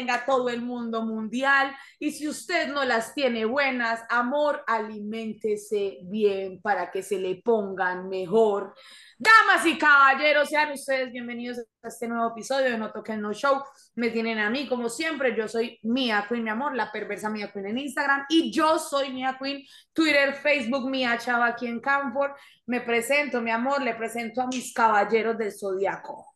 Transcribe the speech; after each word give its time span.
tenga 0.00 0.24
todo 0.24 0.48
el 0.48 0.62
mundo 0.62 1.02
mundial. 1.02 1.76
Y 1.98 2.12
si 2.12 2.26
usted 2.26 2.68
no 2.68 2.84
las 2.84 3.14
tiene 3.14 3.44
buenas, 3.44 4.02
amor, 4.08 4.64
aliméntese 4.66 5.98
bien 6.04 6.60
para 6.62 6.90
que 6.90 7.02
se 7.02 7.18
le 7.18 7.36
pongan 7.36 8.08
mejor. 8.08 8.74
Damas 9.18 9.66
y 9.66 9.76
caballeros, 9.76 10.48
sean 10.48 10.72
ustedes 10.72 11.12
bienvenidos 11.12 11.58
a 11.82 11.88
este 11.88 12.08
nuevo 12.08 12.30
episodio 12.30 12.70
de 12.70 12.78
No 12.78 12.90
Toquen 12.90 13.20
No 13.20 13.34
Show. 13.34 13.62
Me 13.96 14.08
tienen 14.08 14.38
a 14.38 14.48
mí, 14.48 14.66
como 14.66 14.88
siempre, 14.88 15.36
yo 15.36 15.46
soy 15.46 15.78
Mia 15.82 16.24
Queen, 16.26 16.44
mi 16.44 16.50
amor, 16.50 16.74
la 16.74 16.90
perversa 16.90 17.28
Mia 17.28 17.52
Queen 17.52 17.66
en 17.66 17.78
Instagram. 17.78 18.24
Y 18.30 18.50
yo 18.50 18.78
soy 18.78 19.12
Mia 19.12 19.36
Queen, 19.38 19.62
Twitter, 19.92 20.32
Facebook, 20.32 20.88
Mia 20.88 21.18
Chava 21.18 21.48
aquí 21.48 21.66
en 21.66 21.80
Camford. 21.80 22.30
Me 22.64 22.80
presento, 22.80 23.42
mi 23.42 23.50
amor, 23.50 23.82
le 23.82 23.94
presento 23.94 24.40
a 24.40 24.46
mis 24.46 24.72
caballeros 24.72 25.36
del 25.36 25.52
Zodiaco. 25.52 26.30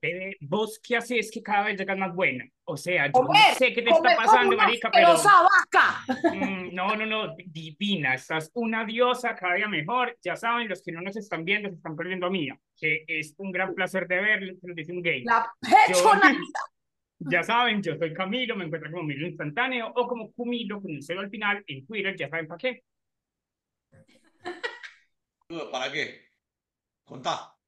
Bebé, 0.00 0.36
vos 0.40 0.80
qué 0.82 0.96
haces 0.96 1.30
que 1.30 1.42
cada 1.42 1.64
vez 1.64 1.78
llegas 1.78 1.98
más 1.98 2.14
buena. 2.14 2.44
O 2.70 2.76
sea, 2.76 3.06
yo 3.06 3.22
no 3.24 3.32
sé 3.58 3.72
qué 3.72 3.82
te 3.82 3.90
está 3.90 4.14
pasando, 4.14 4.56
marica, 4.56 4.90
pero... 4.92 5.14
vaca! 5.14 6.04
Mm, 6.32 6.72
no, 6.72 6.94
no, 6.94 7.04
no, 7.04 7.34
divina, 7.44 8.14
estás 8.14 8.48
una 8.54 8.84
diosa, 8.84 9.34
cada 9.34 9.54
día 9.54 9.66
mejor. 9.66 10.16
Ya 10.22 10.36
saben, 10.36 10.68
los 10.68 10.80
que 10.80 10.92
no 10.92 11.00
nos 11.00 11.16
están 11.16 11.44
viendo 11.44 11.68
se 11.68 11.74
están 11.74 11.96
perdiendo 11.96 12.26
a 12.26 12.30
mía, 12.30 12.56
que 12.76 13.04
es 13.08 13.34
un 13.38 13.50
gran 13.50 13.74
placer 13.74 14.06
de 14.06 14.20
verlo, 14.20 14.52
lo 14.62 14.74
dice 14.74 14.92
un 14.92 15.02
gay. 15.02 15.24
La 15.24 15.50
pechona. 15.60 16.32
Ya 17.22 17.42
saben, 17.42 17.82
yo 17.82 17.98
soy 17.98 18.14
Camilo, 18.14 18.56
me 18.56 18.64
encuentro 18.64 18.90
como 18.90 19.02
Milo 19.02 19.26
Instantáneo 19.26 19.92
o 19.94 20.08
como 20.08 20.32
Cumilo 20.32 20.80
con 20.80 20.90
un 20.90 21.02
cero 21.02 21.20
al 21.20 21.28
final 21.28 21.62
en 21.66 21.86
Twitter, 21.86 22.16
ya 22.16 22.30
saben 22.30 22.46
para 22.46 22.56
qué. 22.56 22.82
¿Para 25.70 25.92
qué? 25.92 26.28
Contá. 27.04 27.59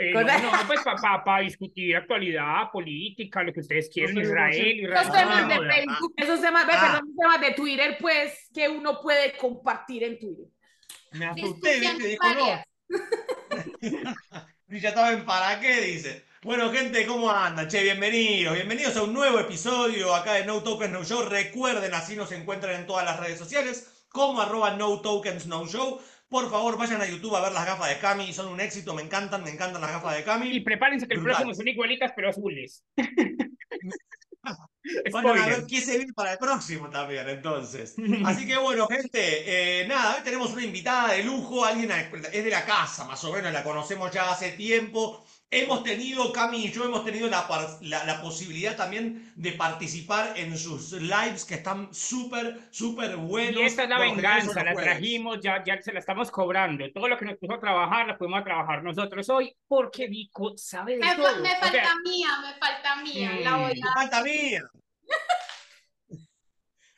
Eh, 0.00 0.14
no, 0.14 0.22
no, 0.22 0.50
pues 0.66 0.80
para 0.82 1.22
pa, 1.22 1.40
discutir 1.40 1.94
actualidad, 1.94 2.70
política, 2.72 3.42
lo 3.42 3.52
que 3.52 3.60
ustedes 3.60 3.90
quieran, 3.90 4.16
Israel, 4.16 4.80
Israel. 4.80 4.92
Esos 4.94 5.12
temas 5.12 5.48
de 5.48 5.68
Facebook, 5.68 6.14
esos 6.16 6.40
temas, 6.40 6.64
ah. 6.64 6.68
perdón, 6.70 7.14
temas 7.14 7.40
de 7.42 7.50
Twitter, 7.52 7.98
pues, 8.00 8.48
que 8.54 8.66
uno 8.66 8.98
puede 9.02 9.36
compartir 9.36 10.04
en 10.04 10.18
Twitter. 10.18 10.46
Me 11.12 11.26
asusté, 11.26 11.80
¿viste? 11.80 12.08
Dijo 12.08 12.24
no. 12.34 12.64
y 14.70 14.80
ya 14.80 14.94
saben 14.94 15.26
para 15.26 15.60
qué, 15.60 15.82
dice. 15.82 16.24
Bueno, 16.44 16.72
gente, 16.72 17.04
¿cómo 17.04 17.30
andan? 17.30 17.68
Che, 17.68 17.82
bienvenidos. 17.82 18.54
Bienvenidos 18.54 18.96
a 18.96 19.02
un 19.02 19.12
nuevo 19.12 19.38
episodio 19.38 20.14
acá 20.14 20.32
de 20.32 20.46
No 20.46 20.62
Tokens 20.62 20.92
No 20.92 21.04
Show. 21.04 21.28
Recuerden, 21.28 21.92
así 21.92 22.16
nos 22.16 22.32
encuentran 22.32 22.74
en 22.76 22.86
todas 22.86 23.04
las 23.04 23.20
redes 23.20 23.38
sociales, 23.38 24.06
como 24.08 24.40
arroba 24.40 24.70
No 24.76 25.02
Tokens 25.02 25.46
No 25.46 25.66
Show. 25.66 26.00
Por 26.30 26.48
favor, 26.48 26.78
vayan 26.78 27.02
a 27.02 27.08
YouTube 27.08 27.34
a 27.34 27.40
ver 27.40 27.50
las 27.50 27.66
gafas 27.66 27.88
de 27.88 27.98
Cami, 27.98 28.32
son 28.32 28.46
un 28.46 28.60
éxito, 28.60 28.94
me 28.94 29.02
encantan, 29.02 29.42
me 29.42 29.50
encantan 29.50 29.80
las 29.80 29.90
gafas 29.90 30.14
de 30.14 30.22
Cami. 30.22 30.48
Y 30.48 30.60
prepárense 30.60 31.08
que 31.08 31.14
el 31.14 31.22
próximo 31.24 31.52
son 31.52 31.66
igualitas, 31.66 32.12
pero 32.14 32.30
azules. 32.30 32.84
bueno, 35.10 35.34
a 35.34 35.46
ver 35.46 35.66
qué 35.68 35.80
se 35.80 35.96
viene 35.96 36.12
para 36.12 36.34
el 36.34 36.38
próximo 36.38 36.88
también, 36.88 37.28
entonces. 37.28 37.96
Así 38.24 38.46
que 38.46 38.56
bueno, 38.58 38.86
gente, 38.86 39.80
eh, 39.80 39.88
nada, 39.88 40.16
hoy 40.16 40.22
tenemos 40.22 40.52
una 40.52 40.62
invitada 40.62 41.14
de 41.14 41.24
lujo, 41.24 41.64
alguien 41.64 41.90
es 41.90 42.44
de 42.44 42.50
la 42.50 42.64
casa, 42.64 43.04
más 43.06 43.24
o 43.24 43.32
menos, 43.32 43.52
la 43.52 43.64
conocemos 43.64 44.12
ya 44.12 44.30
hace 44.30 44.52
tiempo. 44.52 45.24
Hemos 45.52 45.82
tenido, 45.82 46.32
Cami 46.32 46.66
y 46.66 46.70
yo 46.70 46.84
hemos 46.84 47.04
tenido 47.04 47.26
la, 47.26 47.44
la, 47.80 48.22
posibilidad 48.22 48.76
también 48.76 49.32
de 49.34 49.50
participar 49.50 50.34
en 50.36 50.56
sus 50.56 50.92
lives 50.92 51.44
que 51.44 51.54
están 51.56 51.92
súper, 51.92 52.68
súper 52.70 53.16
buenos. 53.16 53.60
Y 53.60 53.64
esta 53.64 53.82
es 53.82 53.88
la 53.88 53.98
venganza, 53.98 54.62
la 54.62 54.74
trajimos, 54.74 55.40
ya, 55.42 55.64
ya 55.64 55.82
se 55.82 55.92
la 55.92 55.98
estamos 55.98 56.30
cobrando. 56.30 56.84
Todo 56.92 57.08
lo 57.08 57.18
que 57.18 57.24
nos 57.24 57.36
puso 57.36 57.54
a 57.54 57.58
trabajar, 57.58 58.06
lo 58.06 58.16
podemos 58.16 58.44
trabajar 58.44 58.84
nosotros 58.84 59.28
hoy, 59.28 59.52
porque 59.66 60.06
Vico 60.06 60.56
sabe 60.56 60.92
de 60.92 61.00
me, 61.00 61.16
todo. 61.16 61.40
Me 61.40 61.56
falta 61.56 61.96
mía, 62.04 62.28
me 62.42 62.54
falta 62.60 62.96
mía. 63.02 63.40
La 63.42 63.56
voy 63.56 63.74
Me 63.74 63.92
falta 63.92 64.22
mía. 64.22 64.62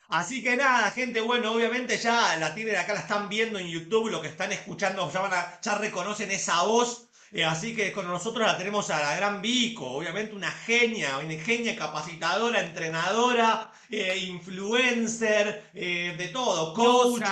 Así 0.09 0.43
que 0.43 0.55
nada, 0.55 0.91
gente, 0.91 1.21
bueno, 1.21 1.53
obviamente 1.53 1.97
ya 1.97 2.37
la 2.37 2.53
tienen 2.53 2.75
acá, 2.75 2.93
la 2.93 2.99
están 2.99 3.29
viendo 3.29 3.57
en 3.57 3.67
YouTube, 3.67 4.11
lo 4.11 4.21
que 4.21 4.27
están 4.27 4.51
escuchando, 4.51 5.11
ya, 5.11 5.21
van 5.21 5.33
a, 5.33 5.59
ya 5.59 5.75
reconocen 5.79 6.29
esa 6.29 6.61
voz 6.61 7.09
eh, 7.33 7.43
así 7.43 7.75
que 7.75 7.91
con 7.91 8.07
nosotros 8.07 8.45
la 8.45 8.57
tenemos 8.57 8.91
a 8.91 9.01
la 9.01 9.15
gran 9.15 9.41
Vico, 9.41 9.87
obviamente 9.87 10.35
una 10.35 10.51
genia, 10.51 11.17
una 11.17 11.33
genia 11.33 11.75
capacitadora, 11.75 12.61
entrenadora, 12.61 13.71
eh, 13.89 14.17
influencer, 14.27 15.71
eh, 15.73 16.13
de 16.15 16.27
todo, 16.27 16.73
coach. 16.75 17.23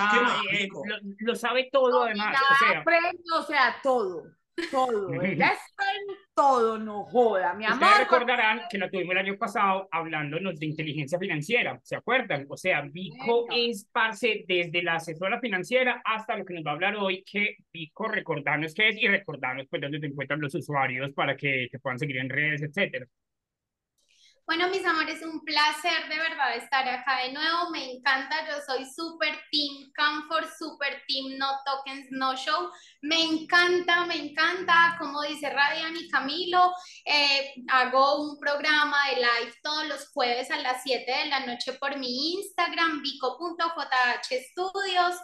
lo, 1.20 1.36
sabe 1.36 1.68
todo 1.70 2.02
además. 2.02 2.36
O 2.50 2.54
sea, 2.58 2.84
o 3.38 3.42
sea, 3.46 3.76
todo. 3.80 4.24
Todo, 4.70 5.12
ella 5.22 5.48
está 5.48 5.84
en 5.94 6.16
todo, 6.34 6.78
no 6.78 7.04
joda, 7.04 7.54
mi 7.54 7.64
amor. 7.64 7.82
Ustedes 7.82 7.98
recordarán 7.98 8.62
que 8.70 8.78
la 8.78 8.90
tuvimos 8.90 9.12
el 9.12 9.18
año 9.18 9.36
pasado 9.36 9.88
hablándonos 9.90 10.58
de 10.58 10.66
inteligencia 10.66 11.18
financiera, 11.18 11.80
¿se 11.82 11.96
acuerdan? 11.96 12.46
O 12.48 12.56
sea, 12.56 12.82
Vico 12.82 13.46
es 13.50 13.88
parce 13.92 14.44
desde 14.46 14.82
la 14.82 14.96
asesora 14.96 15.40
financiera 15.40 16.02
hasta 16.04 16.36
lo 16.36 16.44
que 16.44 16.54
nos 16.54 16.64
va 16.64 16.72
a 16.72 16.74
hablar 16.74 16.96
hoy, 16.96 17.22
que 17.24 17.56
Vico 17.72 18.08
recordarnos 18.08 18.74
qué 18.74 18.90
es 18.90 18.96
y 18.96 19.08
recordarnos 19.08 19.66
pues 19.68 19.82
dónde 19.82 20.00
te 20.00 20.06
encuentran 20.06 20.40
los 20.40 20.54
usuarios 20.54 21.12
para 21.12 21.36
que 21.36 21.68
te 21.70 21.78
puedan 21.78 21.98
seguir 21.98 22.18
en 22.18 22.28
redes, 22.28 22.62
etcétera. 22.62 23.06
Bueno, 24.44 24.68
mis 24.68 24.84
amores, 24.84 25.22
un 25.22 25.44
placer 25.44 26.08
de 26.08 26.18
verdad 26.18 26.56
estar 26.56 26.86
acá 26.88 27.18
de 27.18 27.32
nuevo. 27.32 27.70
Me 27.70 27.92
encanta, 27.92 28.44
yo 28.48 28.56
soy 28.66 28.84
super 28.84 29.40
team 29.52 29.92
comfort, 29.96 30.48
super 30.58 31.00
team 31.06 31.38
no 31.38 31.46
tokens, 31.64 32.08
no 32.10 32.34
show. 32.36 32.68
Me 33.02 33.22
encanta, 33.22 34.04
me 34.04 34.16
encanta, 34.16 34.96
como 34.98 35.22
dice 35.22 35.48
Radian 35.48 35.96
y 35.96 36.08
Camilo, 36.08 36.72
eh, 37.04 37.54
hago 37.68 38.30
un 38.30 38.38
programa 38.40 38.96
de 39.10 39.16
live 39.16 39.54
todos 39.62 39.86
los 39.86 40.08
jueves 40.10 40.50
a 40.50 40.56
las 40.58 40.82
7 40.82 41.10
de 41.10 41.26
la 41.26 41.46
noche 41.46 41.74
por 41.74 41.96
mi 41.96 42.32
Instagram, 42.34 43.00
vico.jhstudios. 43.00 45.14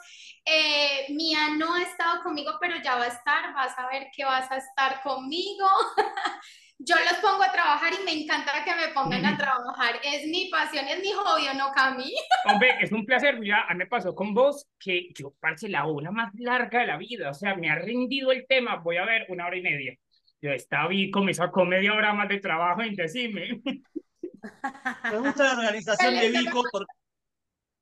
Eh, 0.44 1.06
Mía 1.10 1.48
no 1.56 1.74
ha 1.74 1.82
estado 1.82 2.22
conmigo, 2.22 2.52
pero 2.60 2.76
ya 2.82 2.94
va 2.94 3.04
a 3.04 3.08
estar, 3.08 3.52
vas 3.52 3.76
a 3.78 3.88
ver 3.88 4.06
que 4.16 4.24
vas 4.24 4.48
a 4.50 4.56
estar 4.58 5.02
conmigo. 5.02 5.68
yo 6.78 6.94
los 6.96 7.18
pongo 7.20 7.42
a 7.42 7.50
trabajar 7.50 7.92
y 7.92 8.04
me 8.04 8.22
encanta 8.22 8.64
que 8.64 8.74
me 8.74 8.88
pongan 8.94 9.26
a 9.26 9.36
trabajar. 9.36 10.00
Es 10.02 10.26
mi 10.26 10.48
pasión, 10.48 10.86
es 10.86 11.00
mi 11.00 11.12
hobby, 11.12 11.44
no 11.56 11.72
Cami? 11.72 12.14
Hombre, 12.44 12.76
es 12.80 12.92
un 12.92 13.04
placer. 13.04 13.42
Ya 13.42 13.62
a 13.68 13.74
mí 13.74 13.78
me 13.78 13.86
pasó 13.86 14.14
con 14.14 14.32
vos 14.32 14.66
que 14.78 15.08
yo 15.14 15.34
parece 15.40 15.68
la 15.68 15.86
hora 15.86 16.10
más 16.12 16.32
larga 16.34 16.80
de 16.80 16.86
la 16.86 16.96
vida. 16.96 17.30
O 17.30 17.34
sea, 17.34 17.56
me 17.56 17.68
ha 17.68 17.74
rendido 17.74 18.30
el 18.30 18.46
tema. 18.46 18.76
Voy 18.76 18.96
a 18.96 19.04
ver 19.04 19.26
una 19.28 19.46
hora 19.46 19.56
y 19.56 19.62
media. 19.62 19.94
Yo 20.40 20.52
estaba 20.52 20.88
Vico, 20.88 21.20
me 21.22 21.34
sacó 21.34 21.64
media 21.64 21.94
hora 21.94 22.14
más 22.14 22.28
de 22.28 22.38
trabajo 22.38 22.82
en 22.82 22.94
decirme. 22.94 23.60
Me 25.10 25.18
gusta 25.18 25.44
la 25.44 25.52
organización 25.58 26.14
de 26.14 26.30
Vico 26.30 26.62
porque 26.70 26.92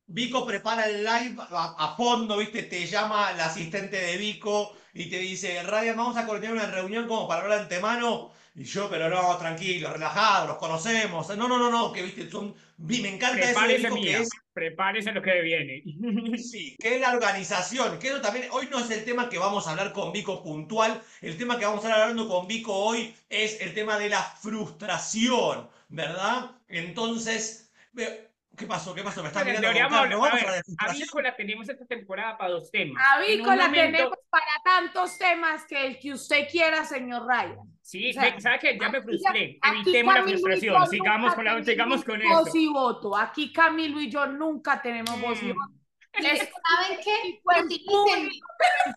Vico 0.06 0.46
prepara 0.46 0.86
el 0.86 1.04
live 1.04 1.36
a, 1.50 1.94
fondo, 1.96 2.38
¿viste? 2.38 2.62
Te 2.62 2.86
llama 2.86 3.32
el 3.32 3.40
asistente 3.40 3.96
de 3.98 4.16
Vico 4.16 4.74
y 4.94 5.10
te 5.10 5.18
dice, 5.18 5.62
Ryan, 5.64 5.96
vamos 5.98 6.16
a 6.16 6.24
coordinar 6.24 6.54
una 6.54 6.70
reunión 6.70 7.06
como 7.06 7.28
para 7.28 7.42
hablar 7.42 7.60
antemano 7.60 8.32
y 8.58 8.64
yo, 8.64 8.88
pero 8.88 9.10
no, 9.10 9.36
tranquilo, 9.36 9.92
relajado, 9.92 10.48
los 10.48 10.56
conocemos. 10.56 11.28
No, 11.36 11.46
no, 11.46 11.58
no, 11.58 11.70
no, 11.70 11.92
que 11.92 12.02
viste, 12.02 12.30
son. 12.30 12.54
Me 12.78 12.96
encanta 13.06 13.36
Prepárese 13.36 13.86
eso 13.86 13.94
que 13.94 14.16
es. 14.16 14.30
Prepárese 14.54 15.12
lo 15.12 15.20
que 15.20 15.42
viene. 15.42 15.82
Sí, 16.38 16.74
que 16.80 16.94
es 16.94 17.00
la 17.02 17.12
organización. 17.12 17.98
Que 17.98 18.12
también, 18.12 18.48
hoy 18.52 18.68
no 18.70 18.78
es 18.80 18.90
el 18.90 19.04
tema 19.04 19.28
que 19.28 19.36
vamos 19.36 19.66
a 19.66 19.72
hablar 19.72 19.92
con 19.92 20.10
Vico 20.10 20.42
puntual. 20.42 21.02
El 21.20 21.36
tema 21.36 21.58
que 21.58 21.66
vamos 21.66 21.84
a 21.84 21.88
estar 21.88 22.00
hablando 22.00 22.26
con 22.28 22.46
Vico 22.46 22.72
hoy 22.72 23.14
es 23.28 23.60
el 23.60 23.74
tema 23.74 23.98
de 23.98 24.08
la 24.08 24.22
frustración, 24.22 25.68
¿verdad? 25.90 26.52
Entonces, 26.68 27.70
¿Qué 28.56 28.66
pasó? 28.66 28.94
¿Qué 28.94 29.02
pasó? 29.02 29.22
Me 29.22 29.28
están 29.28 29.46
mirando 29.46 29.68
con 29.68 30.10
vamos 30.10 30.28
a, 30.78 30.86
a 30.86 30.92
Vico 30.92 31.20
la 31.20 31.36
tenemos 31.36 31.68
esta 31.68 31.84
temporada 31.84 32.38
para 32.38 32.50
dos 32.52 32.70
temas. 32.70 33.02
A 33.06 33.20
Vico 33.20 33.54
la 33.54 33.70
tenemos 33.70 34.18
para 34.30 34.62
tantos 34.64 35.18
temas 35.18 35.64
que 35.66 35.86
el 35.86 35.98
que 35.98 36.12
usted 36.12 36.48
quiera, 36.50 36.84
señor 36.84 37.26
Ryan. 37.26 37.58
Sí, 37.82 38.12
¿sabe 38.12 38.58
qué? 38.60 38.78
Ya 38.80 38.88
me 38.88 39.02
frustré. 39.02 39.58
Evitemos 39.62 40.14
la 40.14 40.22
frustración. 40.22 40.86
Sigamos 40.88 41.34
con, 41.34 41.44
la, 41.44 41.62
sigamos 41.62 42.04
con 42.04 42.22
eso. 42.22 42.34
Voz 42.34 42.54
y 42.54 42.68
voto. 42.68 43.16
Aquí 43.16 43.52
Camilo 43.52 44.00
y 44.00 44.10
yo 44.10 44.26
nunca 44.26 44.80
tenemos 44.80 45.20
voz 45.20 45.42
y 45.42 45.52
mm. 45.52 45.56
Voto. 46.22 46.44
¿Saben 46.68 46.98
qué? 47.02 47.40
En 48.14 48.28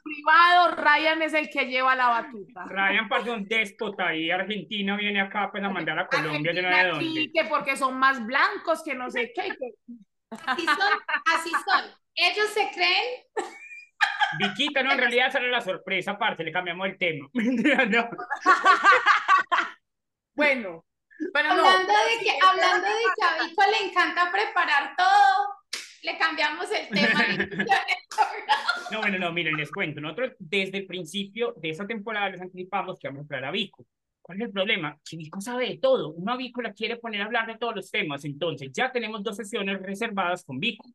privado, 0.04 0.76
Ryan 0.76 1.22
es 1.22 1.34
el 1.34 1.50
que 1.50 1.66
lleva 1.66 1.96
la 1.96 2.08
batuta. 2.08 2.66
Ryan 2.66 3.10
pasó 3.10 3.34
un 3.34 3.48
déspota 3.48 4.16
y 4.16 4.32
Argentina 4.32 4.96
viene 4.96 5.22
acá 5.22 5.50
pues, 5.52 5.64
a 5.64 5.70
mandar 5.70 6.00
a 6.00 6.08
Colombia. 6.08 6.54
de 6.54 6.88
dónde. 6.90 7.32
que 7.34 7.46
porque 7.46 7.76
son 7.76 7.98
más 7.98 8.26
blancos 8.26 8.84
que 8.84 8.96
no 8.96 9.10
sé 9.10 9.32
qué. 9.34 9.50
Así 10.46 10.66
son, 10.66 11.00
así 11.34 11.50
son. 11.50 11.86
Ellos 12.16 12.48
se 12.50 12.70
creen. 12.72 13.24
Viquita, 14.38 14.84
no, 14.84 14.92
en 14.92 15.00
realidad 15.00 15.32
sale 15.32 15.50
la 15.50 15.62
sorpresa, 15.62 16.12
aparte, 16.12 16.44
le 16.44 16.52
cambiamos 16.52 16.88
el 16.88 16.98
tema. 16.98 17.28
bueno, 20.36 20.86
pero 21.34 21.50
hablando 21.50 21.94
de 21.94 22.24
que, 22.24 22.38
hablando 22.42 22.88
de 22.88 23.04
que 23.16 23.26
a 23.26 23.44
Vico 23.44 23.64
le 23.70 23.90
encanta 23.90 24.32
preparar 24.32 24.96
todo, 24.96 25.59
le 26.04 26.18
cambiamos 26.18 26.68
el 26.72 26.88
tema. 26.90 27.26
no, 28.92 29.00
bueno, 29.00 29.20
no, 29.20 29.32
miren, 29.32 29.56
les 29.56 29.72
cuento. 29.72 30.02
Nosotros 30.02 30.34
desde 30.40 30.80
el 30.80 30.86
principio 30.86 31.54
de 31.58 31.70
esa 31.70 31.86
temporada 31.86 32.30
les 32.30 32.42
anticipamos 32.42 33.00
que 33.00 33.08
vamos 33.08 33.22
a 33.22 33.36
hablar 33.36 33.50
a 33.50 33.52
Vico. 33.52 33.86
¿Cuál 34.22 34.42
es 34.42 34.48
el 34.48 34.54
problema? 34.54 34.98
Que 35.10 35.18
Vico 35.18 35.42
sabe 35.42 35.68
de 35.68 35.78
todo. 35.78 36.10
Una 36.12 36.38
Vico 36.38 36.62
la 36.62 36.74
quiere 36.74 36.98
poner 36.98 37.22
a 37.22 37.26
hablar 37.26 37.48
de 37.48 37.58
todos 37.58 37.76
los 37.76 37.90
temas. 37.90 38.24
Entonces, 38.26 38.72
ya 38.72 38.92
tenemos 38.92 39.24
dos 39.24 39.36
sesiones 39.36 39.82
reservadas 39.82 40.44
con 40.44 40.60
Vico. 40.60 40.88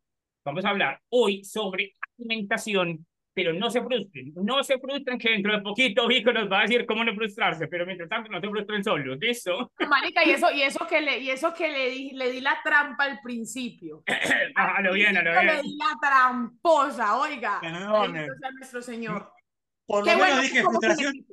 Vamos 0.44 0.64
a 0.64 0.70
hablar 0.70 1.00
hoy 1.08 1.42
sobre 1.42 1.94
alimentación, 2.18 3.06
pero 3.34 3.52
no 3.52 3.68
se 3.70 3.82
frustren. 3.82 4.32
No 4.36 4.62
se 4.62 4.78
frustren 4.78 5.18
que 5.18 5.30
dentro 5.30 5.52
de 5.52 5.60
poquito 5.60 6.06
Vico 6.06 6.32
nos 6.32 6.50
va 6.50 6.60
a 6.60 6.62
decir 6.62 6.86
cómo 6.86 7.04
no 7.04 7.14
frustrarse, 7.14 7.66
pero 7.66 7.84
mientras 7.84 8.08
tanto 8.08 8.30
no 8.30 8.40
se 8.40 8.48
frustren 8.48 8.84
solos. 8.84 9.18
¿Listo? 9.20 9.72
Marica, 9.88 10.24
y 10.24 10.30
eso, 10.30 10.50
y 10.52 10.62
eso 10.62 10.86
que 10.88 11.00
le, 11.00 11.18
y 11.18 11.30
eso 11.30 11.52
que 11.52 11.68
le 11.68 11.90
di, 11.90 12.10
le 12.12 12.30
di 12.30 12.40
la 12.40 12.58
trampa 12.62 13.04
al 13.04 13.20
principio. 13.20 14.02
a 14.54 14.80
lo 14.82 14.92
bien, 14.92 15.16
a 15.16 15.22
lo 15.22 15.34
Le 15.34 15.40
bien. 15.42 15.62
di 15.62 15.76
la 15.76 15.98
tramposa, 16.00 17.18
oiga. 17.18 17.60
Sea 17.60 18.50
nuestro 18.52 18.80
Señor. 18.80 19.30
Por 19.86 20.00
lo 20.00 20.04
Qué 20.04 20.16
menos 20.16 20.28
bueno, 20.28 20.42
dije 20.42 20.62
frustración. 20.62 21.26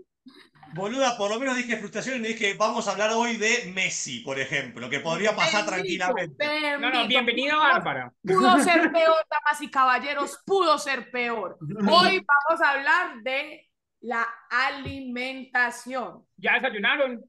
Boluda, 0.76 1.18
por 1.18 1.30
lo 1.30 1.40
menos 1.40 1.56
dije 1.58 1.78
frustración 1.78 2.24
y 2.24 2.30
dije, 2.30 2.54
vamos 2.54 2.88
a 2.88 2.92
hablar 2.92 3.12
hoy 3.14 3.38
de 3.38 3.72
Messi, 3.74 4.20
por 4.22 4.40
ejemplo, 4.40 4.90
que 4.90 5.00
podría 5.00 5.36
pasar 5.36 5.66
Bendito, 5.70 6.06
tranquilamente. 6.06 6.78
No, 6.80 6.90
no, 6.90 7.08
Pudo- 7.08 7.60
Bárbara. 7.60 8.14
Pudo 8.24 8.60
ser 8.60 8.92
peor, 8.92 9.26
damas 9.30 9.62
y 9.62 9.70
caballeros, 9.70 10.40
pudo 10.46 10.78
ser 10.78 11.12
peor. 11.12 11.58
Hoy 11.90 12.26
vamos 12.26 12.62
a 12.62 12.72
hablar 12.72 13.22
de 13.24 13.70
la 14.02 14.28
alimentación. 14.50 16.26
¿Ya 16.38 16.54
desayunaron? 16.56 17.22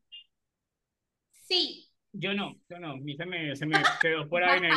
Sí, 1.49 1.89
Yo 2.13 2.33
no, 2.35 2.55
yo 2.69 2.79
no. 2.79 2.93
A 2.93 2.97
mí 2.97 3.17
se 3.17 3.27
me, 3.27 3.57
se 3.57 3.67
me 3.67 3.83
quedó 4.01 4.29
por 4.29 4.43
ahí 4.43 4.59
en 4.59 4.65
el... 4.67 4.73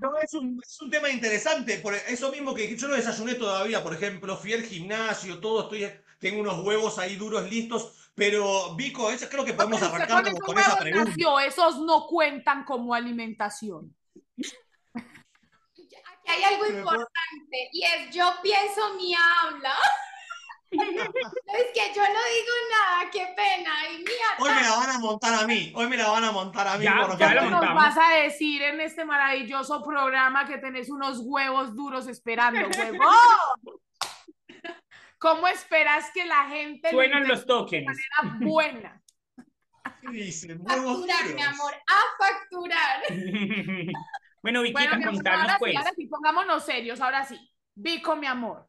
No, 0.00 0.18
es 0.18 0.34
un, 0.34 0.58
es 0.62 0.80
un 0.80 0.90
tema 0.90 1.08
interesante, 1.10 1.78
por 1.78 1.94
eso 1.94 2.30
mismo 2.32 2.54
que 2.54 2.76
yo 2.76 2.88
no 2.88 2.94
desayuné 2.94 3.34
todavía, 3.34 3.82
por 3.82 3.94
ejemplo, 3.94 4.36
fui 4.36 4.52
al 4.54 4.62
gimnasio, 4.62 5.38
todo, 5.38 5.62
estoy, 5.62 5.90
tengo 6.22 6.40
unos 6.40 6.64
huevos 6.64 6.98
ahí 7.00 7.16
duros 7.16 7.50
listos, 7.50 8.10
pero 8.14 8.74
Vico, 8.76 9.10
eso 9.10 9.28
creo 9.28 9.44
que 9.44 9.54
podemos 9.54 9.82
Usted 9.82 9.94
arrancar 9.94 10.22
con 10.22 10.32
como 10.32 10.36
esos 10.36 10.46
con 10.46 10.58
esa 10.58 10.68
huevos 10.68 10.82
pregunta. 10.82 11.10
nació, 11.10 11.40
esos 11.40 11.80
no 11.80 12.06
cuentan 12.06 12.64
como 12.64 12.94
alimentación. 12.94 13.94
aquí 15.74 15.88
hay 16.28 16.44
algo 16.44 16.66
importante 16.66 17.68
y 17.72 17.82
es 17.82 18.14
yo 18.14 18.32
pienso 18.40 18.94
mi 18.94 19.12
habla. 19.14 19.74
es 20.72 21.66
que 21.74 21.92
yo 21.94 22.02
no 22.02 22.08
digo 22.08 22.54
nada, 22.70 23.10
qué 23.10 23.34
pena. 23.36 23.70
Y 23.92 23.98
mía, 23.98 24.28
Hoy 24.38 24.50
me 24.54 24.62
la 24.62 24.76
van 24.76 24.90
a 24.90 24.98
montar 25.00 25.34
a 25.34 25.46
mí, 25.46 25.72
hoy 25.74 25.86
me 25.88 25.96
la 25.96 26.08
van 26.08 26.24
a 26.24 26.32
montar 26.32 26.68
a 26.68 26.78
mí. 26.78 26.84
Ya, 26.84 27.06
por 27.06 27.18
ya 27.18 27.28
favor. 27.28 27.34
la 27.34 27.42
¿Cómo 27.42 27.64
nos 27.64 27.74
vas 27.74 27.98
a 27.98 28.14
decir 28.22 28.62
en 28.62 28.80
este 28.80 29.04
maravilloso 29.04 29.82
programa 29.82 30.46
que 30.46 30.58
tenés 30.58 30.88
unos 30.88 31.18
huevos 31.24 31.74
duros 31.74 32.06
esperando, 32.06 32.60
huevón? 32.78 33.71
¿Cómo 35.22 35.46
esperas 35.46 36.10
que 36.12 36.24
la 36.24 36.48
gente 36.48 36.90
Suenan 36.90 37.28
los 37.28 37.42
intente 37.42 37.52
de 37.52 37.84
tokens. 37.84 37.86
manera 37.86 38.38
buena? 38.50 39.02
¿Qué 40.00 40.08
dicen? 40.10 40.64
Facturar, 40.66 41.32
mi 41.32 41.42
amor, 41.42 41.72
a 41.86 42.24
facturar. 42.24 43.02
bueno, 44.42 44.62
Viquita, 44.62 44.88
Bueno, 44.96 45.12
contanos 45.12 45.40
ahora 45.42 45.56
pues. 45.60 45.70
sí, 45.70 45.76
ahora 45.76 45.90
sí, 45.94 46.06
pongámonos 46.06 46.64
serios, 46.64 47.00
ahora 47.00 47.24
sí. 47.24 47.38
Vico, 47.72 48.16
mi 48.16 48.26
amor, 48.26 48.66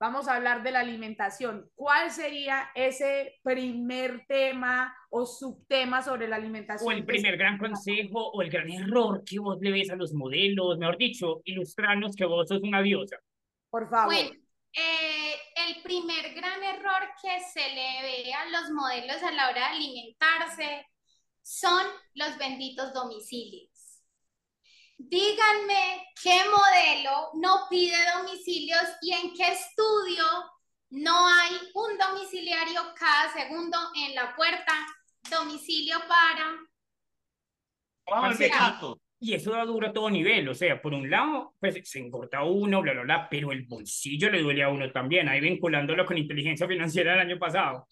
vamos 0.00 0.26
a 0.26 0.34
hablar 0.34 0.64
de 0.64 0.72
la 0.72 0.80
alimentación. 0.80 1.70
¿Cuál 1.76 2.10
sería 2.10 2.70
ese 2.74 3.38
primer 3.44 4.26
tema 4.26 4.92
o 5.10 5.26
subtema 5.26 6.02
sobre 6.02 6.26
la 6.26 6.34
alimentación? 6.36 6.88
O 6.88 6.90
el 6.92 7.04
primer 7.04 7.36
gran 7.36 7.56
consejo 7.56 8.32
o 8.32 8.42
el 8.42 8.50
gran 8.50 8.68
error 8.68 9.22
que 9.24 9.38
vos 9.38 9.58
le 9.60 9.70
ves 9.70 9.90
a 9.90 9.96
los 9.96 10.12
modelos, 10.12 10.76
mejor 10.76 10.98
dicho, 10.98 11.40
ilustrarnos 11.44 12.16
que 12.16 12.24
vos 12.24 12.48
sos 12.48 12.62
una 12.64 12.82
diosa. 12.82 13.16
Por 13.70 13.88
favor. 13.88 14.12
Bueno, 14.12 14.30
eh, 14.72 15.36
el 15.56 15.82
primer 15.82 16.34
gran 16.34 16.62
error 16.62 17.10
que 17.20 17.40
se 17.52 17.68
le 17.68 18.02
ve 18.02 18.32
a 18.32 18.46
los 18.46 18.70
modelos 18.70 19.22
a 19.22 19.30
la 19.32 19.48
hora 19.48 19.60
de 19.60 19.76
alimentarse 19.76 20.86
son 21.42 21.86
los 22.14 22.36
benditos 22.38 22.92
domicilios. 22.92 23.70
Díganme 24.98 26.08
qué 26.20 26.42
modelo 26.44 27.30
no 27.34 27.66
pide 27.70 27.96
domicilios 28.16 28.82
y 29.00 29.12
en 29.12 29.32
qué 29.32 29.52
estudio 29.52 30.24
no 30.90 31.26
hay 31.28 31.54
un 31.74 31.96
domiciliario 31.96 32.82
cada 32.94 33.32
segundo 33.32 33.78
en 33.94 34.14
la 34.14 34.34
puerta. 34.34 34.72
Domicilio 35.30 35.98
para. 36.08 36.56
Vamos 38.06 38.40
al. 38.40 39.07
Y 39.20 39.34
eso 39.34 39.50
da 39.50 39.64
duro 39.64 39.88
a 39.88 39.92
todo 39.92 40.08
nivel, 40.10 40.48
o 40.48 40.54
sea, 40.54 40.80
por 40.80 40.94
un 40.94 41.10
lado, 41.10 41.54
pues 41.58 41.80
se 41.88 41.98
engorda 41.98 42.44
uno, 42.44 42.80
bla, 42.80 42.92
bla, 42.92 43.02
bla, 43.02 43.28
pero 43.28 43.50
el 43.50 43.64
bolsillo 43.66 44.30
le 44.30 44.42
duele 44.42 44.62
a 44.62 44.68
uno 44.68 44.90
también, 44.92 45.28
ahí 45.28 45.40
vinculándolo 45.40 46.06
con 46.06 46.16
inteligencia 46.16 46.68
financiera 46.68 47.12
del 47.12 47.20
año 47.22 47.38
pasado. 47.38 47.88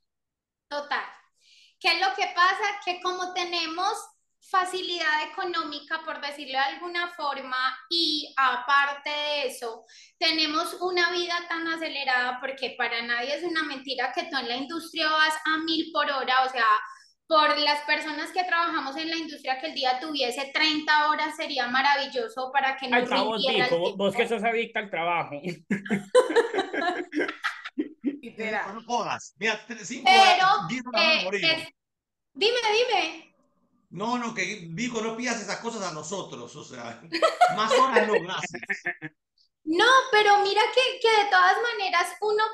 Total. 0.69 1.05
¿Qué 1.81 1.89
es 1.89 2.01
lo 2.01 2.15
que 2.15 2.33
pasa? 2.35 2.81
Que 2.85 3.01
como 3.01 3.35
tenemos 3.35 3.93
facilidad 4.51 5.31
económica, 5.33 6.03
por 6.05 6.21
decirlo 6.21 6.53
de 6.53 6.75
alguna 6.75 7.09
forma, 7.09 7.57
y 7.91 8.33
aparte 8.37 9.11
de 9.11 9.47
eso, 9.49 9.85
tenemos 10.19 10.75
una 10.81 11.11
vida 11.11 11.35
tan 11.49 11.67
acelerada 11.67 12.39
porque 12.41 12.77
para 12.79 13.03
nadie 13.03 13.35
es 13.35 13.43
una 13.43 13.65
mentira 13.65 14.13
que 14.15 14.25
tú 14.25 14.37
en 14.39 14.49
la 14.49 14.57
industria 14.57 15.11
vas 15.11 15.35
a 15.45 15.59
mil 15.59 15.91
por 15.93 16.09
hora, 16.11 16.45
o 16.45 16.51
sea, 16.51 16.67
por 17.27 17.59
las 17.59 17.81
personas 17.83 18.31
que 18.31 18.45
trabajamos 18.45 18.97
en 18.97 19.11
la 19.11 19.17
industria 19.17 19.59
que 19.61 19.67
el 19.69 19.75
día 19.75 19.99
tuviese 20.01 20.51
30 20.53 21.09
horas 21.09 21.37
sería 21.37 21.67
maravilloso 21.69 22.51
para 22.53 22.77
que 22.77 22.89
nos 22.89 23.03
Alta 23.03 23.23
vos, 23.23 23.45
Vico, 23.49 23.79
vos, 23.79 23.97
vos 23.97 24.15
que 24.15 24.29
sos 24.29 24.45
adicta 24.45 24.81
al 24.81 24.91
trabajo. 24.91 25.41
Literal. 28.03 28.75
No 28.75 28.83
jodas. 28.85 29.35
Mira, 29.39 29.59
cinco 29.83 30.05
Pero, 30.05 30.47
horas, 31.29 31.43
eh, 31.43 31.53
es- 31.53 31.69
Dime, 32.35 32.59
dime. 32.73 33.35
No, 33.91 34.19
no, 34.19 34.35
que 34.35 34.67
Vico, 34.69 35.01
no 35.01 35.17
pidas 35.17 35.41
esas 35.41 35.57
cosas 35.59 35.91
a 35.91 35.95
nosotros, 35.95 36.55
o 36.55 36.65
sea, 36.65 37.01
más 37.57 37.73
horas 37.73 38.07
no, 38.07 38.15
gracias. 38.21 38.61
No, 39.69 39.85
pero 40.13 40.39
mira 40.45 40.63
que, 40.73 41.01
que 41.01 41.25
de 41.25 41.29
todas 41.29 41.57
maneras 41.61 42.07
uno 42.21 42.45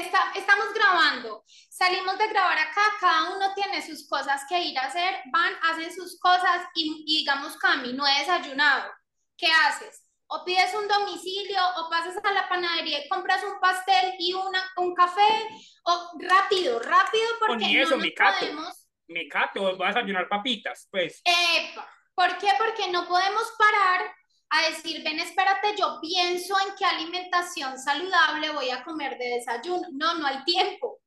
está, 0.00 0.32
estamos 0.34 0.72
grabando, 0.74 1.44
salimos 1.70 2.18
de 2.18 2.28
grabar 2.28 2.58
acá, 2.58 2.82
cada 3.00 3.34
uno 3.34 3.54
tiene 3.54 3.80
sus 3.80 4.08
cosas 4.08 4.42
que 4.48 4.58
ir 4.58 4.78
a 4.78 4.86
hacer, 4.86 5.22
van, 5.32 5.54
hacen 5.62 5.92
sus 5.94 6.18
cosas 6.18 6.66
y, 6.74 7.04
y 7.06 7.18
digamos, 7.18 7.56
Cami, 7.56 7.92
no 7.92 8.06
he 8.06 8.18
desayunado. 8.20 8.90
¿Qué 9.36 9.48
haces? 9.50 10.02
O 10.26 10.44
pides 10.44 10.72
un 10.74 10.88
domicilio 10.88 11.60
o 11.76 11.90
pasas 11.90 12.16
a 12.22 12.32
la 12.32 12.48
panadería 12.48 13.04
y 13.04 13.08
compras 13.08 13.42
un 13.44 13.60
pastel 13.60 14.14
y 14.18 14.32
una, 14.32 14.70
un 14.76 14.94
café, 14.94 15.48
o 15.84 16.10
rápido, 16.20 16.80
rápido, 16.80 17.24
porque 17.40 17.66
ni 17.66 17.74
no 17.74 17.82
eso, 17.82 17.96
nos 17.96 18.04
me 18.04 18.14
cato. 18.14 18.38
podemos 18.40 18.88
Me 19.06 19.28
cato, 19.28 19.76
vas 19.76 19.96
a 19.96 19.98
desayunar 20.00 20.28
papitas, 20.28 20.88
pues. 20.90 21.20
Epa, 21.24 21.88
¿por 22.14 22.38
qué? 22.38 22.48
Porque 22.58 22.90
no 22.90 23.06
podemos 23.06 23.52
parar 23.58 24.14
a 24.50 24.70
decir, 24.70 25.02
ven, 25.02 25.18
espérate, 25.18 25.74
yo 25.76 25.98
pienso 26.00 26.54
en 26.60 26.74
qué 26.76 26.84
alimentación 26.84 27.78
saludable 27.78 28.50
voy 28.50 28.70
a 28.70 28.84
comer 28.84 29.18
de 29.18 29.30
desayuno. 29.36 29.88
No, 29.92 30.14
no 30.14 30.26
hay 30.26 30.44
tiempo. 30.44 31.00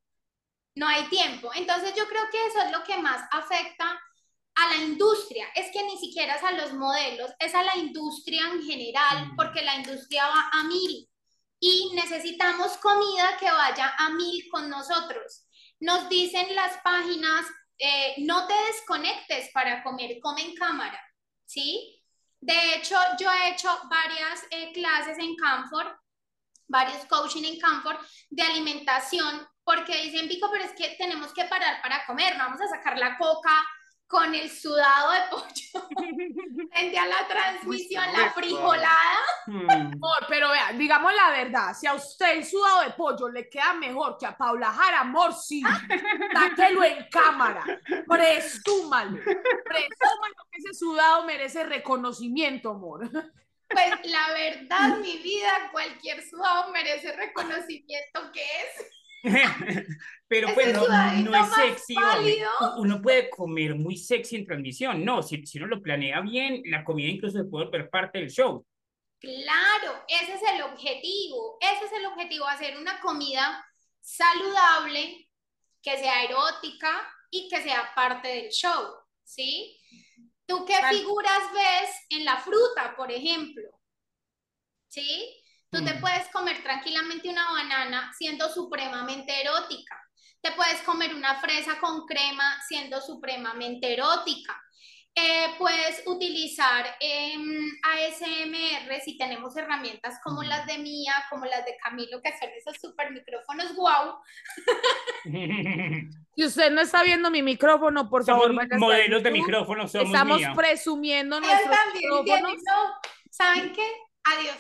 No 0.76 0.88
hay 0.88 1.08
tiempo. 1.10 1.52
Entonces 1.56 1.94
yo 1.96 2.08
creo 2.08 2.24
que 2.32 2.46
eso 2.48 2.62
es 2.62 2.72
lo 2.72 2.84
que 2.84 2.98
más 2.98 3.28
afecta 3.32 4.00
a 4.56 4.70
la 4.70 4.84
industria. 4.84 5.48
Es 5.56 5.72
que 5.72 5.84
ni 5.84 5.98
siquiera 5.98 6.36
es 6.36 6.44
a 6.44 6.52
los 6.52 6.74
modelos, 6.74 7.32
es 7.40 7.54
a 7.56 7.64
la 7.64 7.78
industria 7.78 8.48
en 8.52 8.62
general, 8.64 9.28
Mm. 9.28 9.36
porque 9.36 9.62
la 9.62 9.76
industria 9.76 10.28
va 10.28 10.50
a 10.52 10.64
mil 10.64 11.10
y 11.60 11.92
necesitamos 11.96 12.78
comida 12.78 13.38
que 13.40 13.50
vaya 13.50 13.96
a 13.98 14.10
mil 14.10 14.48
con 14.52 14.70
nosotros. 14.70 15.48
Nos 15.80 16.10
dicen 16.10 16.56
las 16.56 16.78
páginas, 16.84 17.46
eh, 17.78 18.16
no 18.20 18.48
te 18.48 18.54
desconectes 18.68 19.50
para 19.54 19.84
comer, 19.84 20.20
come 20.22 20.42
en 20.42 20.56
cámara, 20.56 21.00
¿sí? 21.46 21.97
De 22.40 22.76
hecho, 22.76 22.96
yo 23.20 23.32
he 23.32 23.52
hecho 23.52 23.70
varias 23.90 24.46
eh, 24.52 24.72
clases 24.74 25.18
en 25.18 25.36
Camfort, 25.36 26.00
varios 26.68 27.06
coaching 27.06 27.44
en 27.44 27.60
Camfort 27.60 28.00
de 28.30 28.44
alimentación, 28.44 29.48
porque 29.64 30.04
dicen, 30.04 30.28
Vico, 30.28 30.50
pero 30.52 30.64
es 30.64 30.74
que 30.74 30.96
tenemos 30.98 31.34
que 31.34 31.46
parar 31.46 31.82
para 31.82 32.06
comer, 32.06 32.38
no 32.38 32.46
vamos 32.46 32.62
a 32.62 32.68
sacar 32.68 32.98
la 32.98 33.18
coca 33.18 33.66
con 34.08 34.34
el 34.34 34.50
sudado 34.50 35.12
de 35.12 35.20
pollo 35.30 35.88
frente 36.72 36.98
a 36.98 37.08
la 37.08 37.28
transmisión, 37.28 38.06
la 38.14 38.32
frijolada. 38.32 39.20
Mm. 39.48 39.70
Amor, 39.70 40.26
pero 40.30 40.50
vea, 40.50 40.72
digamos 40.74 41.14
la 41.14 41.30
verdad, 41.32 41.74
si 41.74 41.88
a 41.88 41.94
usted 41.94 42.38
el 42.38 42.46
sudado 42.46 42.82
de 42.84 42.92
pollo 42.92 43.28
le 43.30 43.50
queda 43.50 43.74
mejor 43.74 44.18
que 44.18 44.26
a 44.26 44.38
Paula 44.38 44.72
Jara, 44.72 45.02
amor, 45.02 45.34
sí, 45.34 45.62
sáquelo 46.34 46.84
en 46.84 47.06
cámara, 47.10 47.64
presúmalo, 48.08 49.18
presúmalo 49.18 50.47
ese 50.58 50.74
sudado 50.74 51.26
merece 51.26 51.64
reconocimiento, 51.64 52.72
amor. 52.72 53.10
Pues 53.70 53.90
la 54.06 54.32
verdad, 54.32 54.98
mi 55.00 55.18
vida, 55.18 55.52
cualquier 55.74 56.24
sudado 56.26 56.72
merece 56.72 57.12
reconocimiento 57.12 58.32
que 58.32 58.42
es. 58.42 59.24
Pero 60.30 60.54
pues 60.54 60.74
no, 60.74 60.86
es 60.86 61.54
sexy. 61.54 61.96
Uno 62.78 63.02
puede 63.02 63.30
comer 63.30 63.76
muy 63.76 63.98
sexy 63.98 64.38
en 64.38 64.46
transmisión. 64.46 65.04
No, 65.04 65.22
si, 65.22 65.46
si 65.46 65.58
uno 65.58 65.68
lo 65.68 65.82
planea 65.82 66.22
bien, 66.22 66.62
la 66.68 66.86
comida 66.86 67.10
incluso 67.10 67.40
se 67.40 67.44
puede 67.44 67.66
volver 67.66 67.90
parte 67.90 68.20
del 68.20 68.30
show. 68.30 68.66
Claro, 69.20 70.06
ese 70.08 70.36
es 70.36 70.42
el 70.54 70.62
objetivo. 70.62 71.58
Ese 71.60 71.88
es 71.88 71.92
el 71.92 72.06
objetivo, 72.06 72.48
hacer 72.48 72.78
una 72.78 73.02
comida 73.02 73.66
saludable, 74.00 75.28
que 75.82 75.98
sea 75.98 76.24
erótica, 76.24 77.06
y 77.30 77.50
que 77.50 77.62
sea 77.62 77.92
parte 77.96 78.28
del 78.28 78.50
show, 78.50 78.96
¿sí? 79.24 79.77
¿Tú 80.48 80.66
qué 80.66 80.78
figuras 80.90 81.52
ves 81.54 81.90
en 82.10 82.24
la 82.26 82.38
fruta, 82.38 82.96
por 82.96 83.12
ejemplo? 83.12 83.70
¿Sí? 84.88 85.44
Tú 85.70 85.84
te 85.84 85.94
mm. 85.94 86.00
puedes 86.00 86.30
comer 86.30 86.64
tranquilamente 86.64 87.30
una 87.30 87.52
banana 87.52 88.14
siendo 88.18 88.50
supremamente 88.50 89.42
erótica. 89.42 90.02
Te 90.42 90.54
puedes 90.54 90.82
comer 90.84 91.14
una 91.14 91.36
fresa 91.42 91.78
con 91.80 92.06
crema 92.06 92.62
siendo 92.66 93.02
supremamente 93.02 93.94
erótica. 93.94 94.58
Eh, 95.20 95.56
puedes 95.58 96.04
utilizar 96.06 96.86
ASMR 97.82 99.02
si 99.04 99.18
tenemos 99.18 99.58
herramientas 99.58 100.20
como 100.24 100.44
las 100.44 100.68
de 100.68 100.78
Mía, 100.78 101.12
como 101.32 101.46
las 101.46 101.66
de 101.66 101.76
Camilo, 101.84 102.22
que 102.22 102.30
son 102.38 102.50
esos 102.56 102.76
super 102.80 103.12
micrófonos 103.12 103.76
wow. 103.76 104.20
Si 106.36 106.46
usted 106.46 106.70
no 106.70 106.82
está 106.82 107.02
viendo 107.02 107.32
mi 107.32 107.42
micrófono, 107.42 108.08
por 108.08 108.24
favor, 108.24 108.54
modelos 108.78 109.24
de 109.24 109.32
micrófonos 109.32 109.92
somos 109.92 110.06
Estamos 110.06 110.40
presumiendo 110.56 111.40
nuestros 111.40 111.78
micrófonos. 111.96 112.62
¿Saben 113.32 113.74
qué? 113.74 113.88
Adiós. 114.24 114.58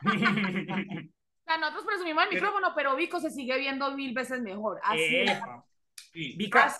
nosotros 1.60 1.84
presumimos 1.84 2.24
el 2.24 2.30
micrófono, 2.30 2.72
pero 2.74 2.96
Vico 2.96 3.20
se 3.20 3.30
sigue 3.30 3.58
viendo 3.58 3.90
mil 3.90 4.14
veces 4.14 4.40
mejor. 4.40 4.80
Así 4.82 5.26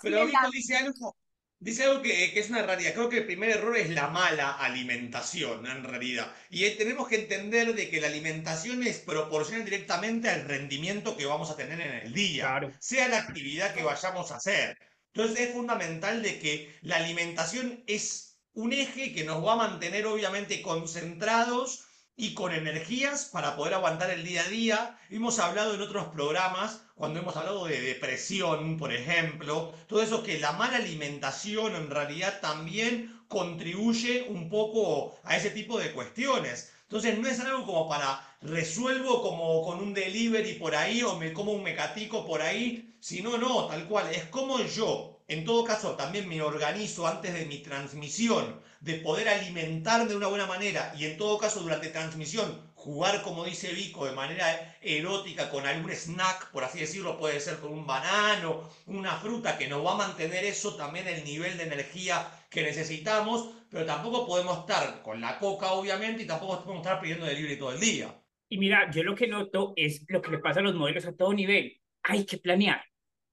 pero 0.01 0.25
Vico 0.25 0.49
dice 0.51 0.75
algo 0.75 1.15
Dice 1.61 1.83
algo 1.83 2.01
que, 2.01 2.31
que, 2.33 2.39
es 2.39 2.49
una 2.49 2.61
realidad. 2.61 2.93
Creo 2.93 3.09
que 3.09 3.17
el 3.17 3.25
primer 3.25 3.49
error 3.49 3.75
es 3.75 3.89
la 3.89 4.07
mala 4.07 4.51
alimentación, 4.51 5.67
en 5.67 5.83
realidad. 5.83 6.33
Y 6.49 6.69
tenemos 6.71 7.09
que 7.09 7.17
entender 7.17 7.75
de 7.75 7.89
que 7.89 7.99
la 7.99 8.07
alimentación 8.07 8.81
es 8.83 8.99
proporcional 8.99 9.65
directamente 9.65 10.29
al 10.29 10.45
rendimiento 10.45 11.17
que 11.17 11.25
vamos 11.25 11.51
a 11.51 11.57
tener 11.57 11.81
en 11.81 11.95
el 11.95 12.13
día, 12.13 12.61
sea 12.79 13.09
la 13.09 13.19
actividad 13.19 13.73
que 13.73 13.83
vayamos 13.83 14.31
a 14.31 14.37
hacer. 14.37 14.77
Entonces 15.13 15.49
es 15.49 15.53
fundamental 15.53 16.21
de 16.21 16.39
que 16.39 16.73
la 16.81 16.95
alimentación 16.95 17.83
es 17.87 18.39
un 18.53 18.71
eje 18.71 19.13
que 19.13 19.25
nos 19.25 19.45
va 19.45 19.53
a 19.53 19.67
mantener 19.67 20.05
obviamente 20.05 20.61
concentrados 20.61 21.85
y 22.15 22.33
con 22.35 22.53
energías 22.53 23.25
para 23.25 23.55
poder 23.55 23.73
aguantar 23.73 24.11
el 24.11 24.23
día 24.23 24.43
a 24.43 24.49
día. 24.49 24.99
Hemos 25.09 25.39
hablado 25.39 25.73
en 25.73 25.81
otros 25.81 26.07
programas, 26.07 26.83
cuando 26.99 27.21
hemos 27.21 27.37
hablado 27.37 27.65
de 27.65 27.79
depresión, 27.79 28.77
por 28.77 28.91
ejemplo, 28.91 29.73
todo 29.87 30.03
eso 30.03 30.21
que 30.21 30.37
la 30.37 30.51
mala 30.51 30.75
alimentación 30.75 31.73
en 31.73 31.89
realidad 31.89 32.41
también 32.41 33.21
contribuye 33.29 34.25
un 34.27 34.49
poco 34.49 35.15
a 35.23 35.37
ese 35.37 35.49
tipo 35.51 35.79
de 35.79 35.93
cuestiones. 35.93 36.73
Entonces 36.83 37.17
no 37.17 37.29
es 37.29 37.39
algo 37.39 37.65
como 37.65 37.87
para 37.87 38.21
resuelvo 38.41 39.21
como 39.21 39.63
con 39.63 39.79
un 39.79 39.93
delivery 39.93 40.55
por 40.55 40.75
ahí 40.75 41.01
o 41.01 41.15
me 41.15 41.31
como 41.31 41.53
un 41.53 41.63
mecatico 41.63 42.25
por 42.25 42.41
ahí, 42.41 42.93
sino 42.99 43.37
no, 43.37 43.67
tal 43.67 43.87
cual, 43.87 44.13
es 44.13 44.25
como 44.25 44.59
yo 44.59 45.19
en 45.29 45.45
todo 45.45 45.63
caso, 45.63 45.91
también 45.91 46.27
me 46.27 46.41
organizo 46.41 47.05
antes 47.05 47.35
de 47.35 47.45
mi 47.45 47.59
transmisión, 47.59 48.59
de 48.81 48.95
poder 48.95 49.29
alimentar 49.29 50.07
de 50.07 50.15
una 50.15 50.25
buena 50.25 50.47
manera 50.47 50.91
y 50.97 51.05
en 51.05 51.17
todo 51.17 51.37
caso 51.37 51.59
durante 51.59 51.89
transmisión 51.89 52.68
jugar, 52.79 53.21
como 53.23 53.43
dice 53.43 53.73
Vico, 53.73 54.05
de 54.05 54.13
manera 54.13 54.77
erótica 54.81 55.49
con 55.49 55.65
algún 55.65 55.91
snack, 55.91 56.49
por 56.51 56.63
así 56.63 56.79
decirlo, 56.79 57.17
puede 57.17 57.39
ser 57.41 57.57
con 57.57 57.73
un 57.73 57.85
banano, 57.85 58.69
una 58.85 59.17
fruta 59.17 59.57
que 59.57 59.67
nos 59.67 59.85
va 59.85 59.93
a 59.93 60.07
mantener 60.07 60.45
eso 60.45 60.75
también 60.75 61.05
el 61.07 61.25
nivel 61.25 61.57
de 61.57 61.65
energía 61.65 62.25
que 62.49 62.63
necesitamos, 62.63 63.53
pero 63.69 63.85
tampoco 63.85 64.25
podemos 64.25 64.59
estar 64.59 65.01
con 65.01 65.19
la 65.19 65.37
coca, 65.37 65.73
obviamente, 65.73 66.23
y 66.23 66.27
tampoco 66.27 66.63
podemos 66.63 66.85
estar 66.85 67.01
pidiendo 67.01 67.25
delivery 67.25 67.59
todo 67.59 67.73
el 67.73 67.81
día. 67.81 68.15
Y 68.47 68.57
mira, 68.57 68.89
yo 68.89 69.03
lo 69.03 69.13
que 69.13 69.27
noto 69.27 69.73
es 69.75 70.05
lo 70.07 70.21
que 70.21 70.31
le 70.31 70.39
pasa 70.39 70.61
a 70.61 70.63
los 70.63 70.73
modelos 70.73 71.05
a 71.05 71.15
todo 71.15 71.33
nivel. 71.33 71.81
Hay 72.03 72.25
que 72.25 72.37
planear. 72.37 72.81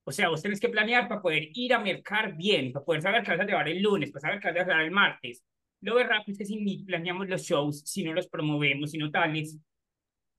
O 0.03 0.11
sea, 0.11 0.27
vos 0.27 0.41
tenés 0.41 0.59
que 0.59 0.69
planear 0.69 1.07
para 1.07 1.21
poder 1.21 1.49
ir 1.53 1.73
a 1.73 1.79
mercar 1.79 2.35
bien, 2.35 2.73
para 2.73 2.85
poder 2.85 3.01
saber 3.01 3.23
qué 3.23 3.31
vas 3.31 3.39
a 3.39 3.45
llevar 3.45 3.69
el 3.69 3.81
lunes, 3.81 4.11
para 4.11 4.21
saber 4.21 4.39
qué 4.39 4.47
vas 4.49 4.57
a 4.57 4.63
llevar 4.63 4.81
el 4.81 4.91
martes. 4.91 5.43
Lo 5.81 5.95
de 5.95 6.03
rápido 6.03 6.33
es 6.33 6.37
que 6.39 6.45
si 6.45 6.57
ni 6.57 6.83
planeamos 6.83 7.27
los 7.27 7.43
shows, 7.43 7.81
si 7.85 8.03
no 8.03 8.13
los 8.13 8.27
promovemos, 8.27 8.91
si 8.91 8.97
no 8.97 9.11
tales, 9.11 9.57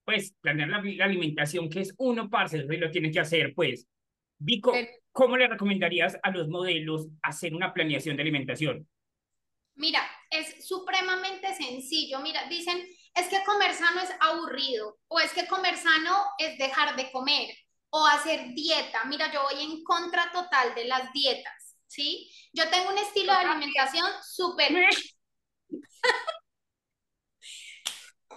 pues 0.04 0.34
planear 0.40 0.68
la, 0.68 1.04
alimentación, 1.04 1.68
que 1.68 1.80
es 1.80 1.94
uno, 1.98 2.30
parce, 2.30 2.64
lo 2.64 2.90
tiene 2.90 3.10
que 3.10 3.20
hacer, 3.20 3.54
pues. 3.54 3.86
Vico, 4.38 4.72
¿cómo 5.12 5.36
le 5.36 5.48
recomendarías 5.48 6.16
a 6.22 6.30
los 6.30 6.48
modelos 6.48 7.08
hacer 7.22 7.54
una 7.54 7.74
planeación 7.74 8.16
de 8.16 8.22
alimentación? 8.22 8.88
Mira, 9.74 10.00
es 10.30 10.66
supremamente 10.66 11.54
sencillo. 11.54 12.20
Mira, 12.20 12.48
dicen, 12.48 12.84
es 13.14 13.28
que 13.28 13.44
comer 13.44 13.74
sano 13.74 14.00
es 14.00 14.10
aburrido 14.20 14.98
o 15.08 15.20
es 15.20 15.32
que 15.32 15.46
comer 15.46 15.76
sano 15.76 16.16
es 16.38 16.58
dejar 16.58 16.96
de 16.96 17.10
comer 17.12 17.50
o 17.90 18.06
hacer 18.06 18.54
dieta. 18.54 19.04
Mira, 19.06 19.32
yo 19.32 19.42
voy 19.42 19.62
en 19.62 19.82
contra 19.84 20.30
total 20.32 20.74
de 20.74 20.86
las 20.86 21.12
dietas, 21.12 21.76
¿sí? 21.86 22.30
Yo 22.52 22.68
tengo 22.70 22.90
un 22.90 22.98
estilo 22.98 23.32
de 23.32 23.38
alimentación 23.38 24.06
súper... 24.24 24.72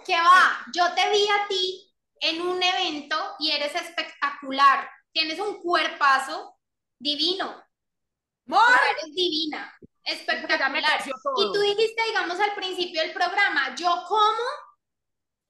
que 0.04 0.16
va, 0.16 0.64
yo 0.74 0.94
te 0.94 1.10
vi 1.10 1.26
a 1.28 1.48
ti 1.48 1.94
en 2.20 2.42
un 2.42 2.62
evento 2.62 3.16
y 3.38 3.50
eres 3.50 3.74
espectacular. 3.74 4.88
Tienes 5.12 5.38
un 5.38 5.60
cuerpazo 5.60 6.58
divino. 6.98 7.62
Eres 8.46 9.14
divina, 9.14 9.72
espectacular. 10.04 11.04
Y 11.36 11.52
tú 11.52 11.60
dijiste, 11.60 12.02
digamos, 12.06 12.38
al 12.40 12.54
principio 12.54 13.02
del 13.02 13.12
programa, 13.12 13.74
yo 13.74 14.04
como 14.06 14.42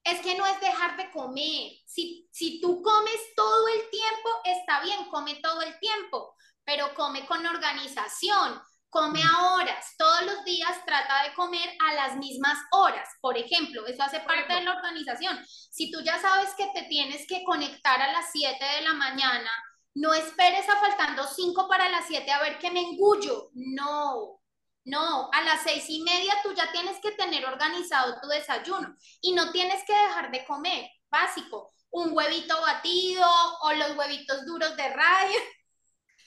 es 0.04 0.20
que 0.20 0.36
no 0.36 0.46
es 0.46 0.60
dejar 0.60 0.96
de 0.96 1.10
comer. 1.10 1.72
Si, 1.86 2.28
si 2.32 2.60
tú 2.60 2.82
comes 2.82 3.20
todo 3.36 3.68
el 3.68 3.90
tiempo, 3.90 4.28
está 4.44 4.82
bien, 4.82 5.08
come 5.10 5.36
todo 5.36 5.62
el 5.62 5.78
tiempo, 5.78 6.34
pero 6.64 6.94
come 6.94 7.24
con 7.26 7.46
organización, 7.46 8.60
come 8.92 9.22
a 9.22 9.54
horas. 9.54 9.94
Todos 9.96 10.22
los 10.26 10.44
días 10.44 10.84
trata 10.84 11.24
de 11.24 11.34
comer 11.34 11.68
a 11.88 11.94
las 11.94 12.16
mismas 12.16 12.58
horas. 12.72 13.08
Por 13.22 13.38
ejemplo, 13.38 13.86
eso 13.86 14.02
hace 14.02 14.20
parte 14.20 14.52
de 14.52 14.62
la 14.62 14.76
organización. 14.76 15.42
Si 15.46 15.90
tú 15.90 16.02
ya 16.02 16.20
sabes 16.20 16.50
que 16.56 16.70
te 16.74 16.82
tienes 16.82 17.26
que 17.26 17.42
conectar 17.42 18.00
a 18.02 18.12
las 18.12 18.26
7 18.30 18.62
de 18.62 18.82
la 18.82 18.92
mañana, 18.92 19.50
no 19.94 20.12
esperes 20.12 20.68
a 20.68 20.76
faltando 20.76 21.26
5 21.26 21.66
para 21.68 21.88
las 21.88 22.06
7 22.06 22.30
a 22.30 22.42
ver 22.42 22.58
qué 22.58 22.70
me 22.70 22.82
engullo. 22.82 23.48
No, 23.54 24.42
no, 24.84 25.30
a 25.32 25.42
las 25.42 25.62
seis 25.62 25.84
y 25.88 26.02
media 26.02 26.34
tú 26.42 26.52
ya 26.54 26.70
tienes 26.72 26.98
que 27.00 27.12
tener 27.12 27.46
organizado 27.46 28.20
tu 28.20 28.28
desayuno 28.28 28.96
y 29.20 29.32
no 29.32 29.52
tienes 29.52 29.84
que 29.86 29.92
dejar 29.92 30.30
de 30.32 30.44
comer, 30.44 30.90
básico, 31.08 31.72
un 31.90 32.12
huevito 32.12 32.60
batido 32.60 33.26
o 33.62 33.72
los 33.74 33.96
huevitos 33.96 34.44
duros 34.44 34.76
de 34.76 34.88
radio. 34.88 35.38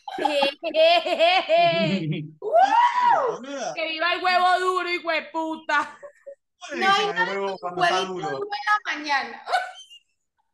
¡Que 3.76 3.88
viva 3.88 4.14
el 4.14 4.24
huevo 4.24 4.60
duro, 4.60 4.90
y 4.90 4.98
hueputa! 5.00 5.98
No 6.74 6.92
hay 6.92 7.08
nada 7.08 7.34
un 7.34 7.58
huevito 7.80 8.06
duro. 8.06 8.30
en 8.30 8.40
la 8.40 8.80
mañana. 8.94 9.44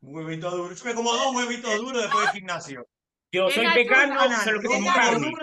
Un 0.02 0.16
huevito 0.16 0.52
duro. 0.52 0.76
Yo 0.76 0.86
me 0.86 0.96
como 0.96 1.14
dos 1.14 1.36
huevitos 1.36 1.78
duros 1.78 2.02
después 2.02 2.26
del 2.26 2.34
gimnasio. 2.34 2.88
Yo 3.32 3.50
soy 3.50 3.66
vegano, 3.74 4.20
solo 4.44 4.60
que 4.60 4.68
como 4.68 4.94
carne. 4.94 5.34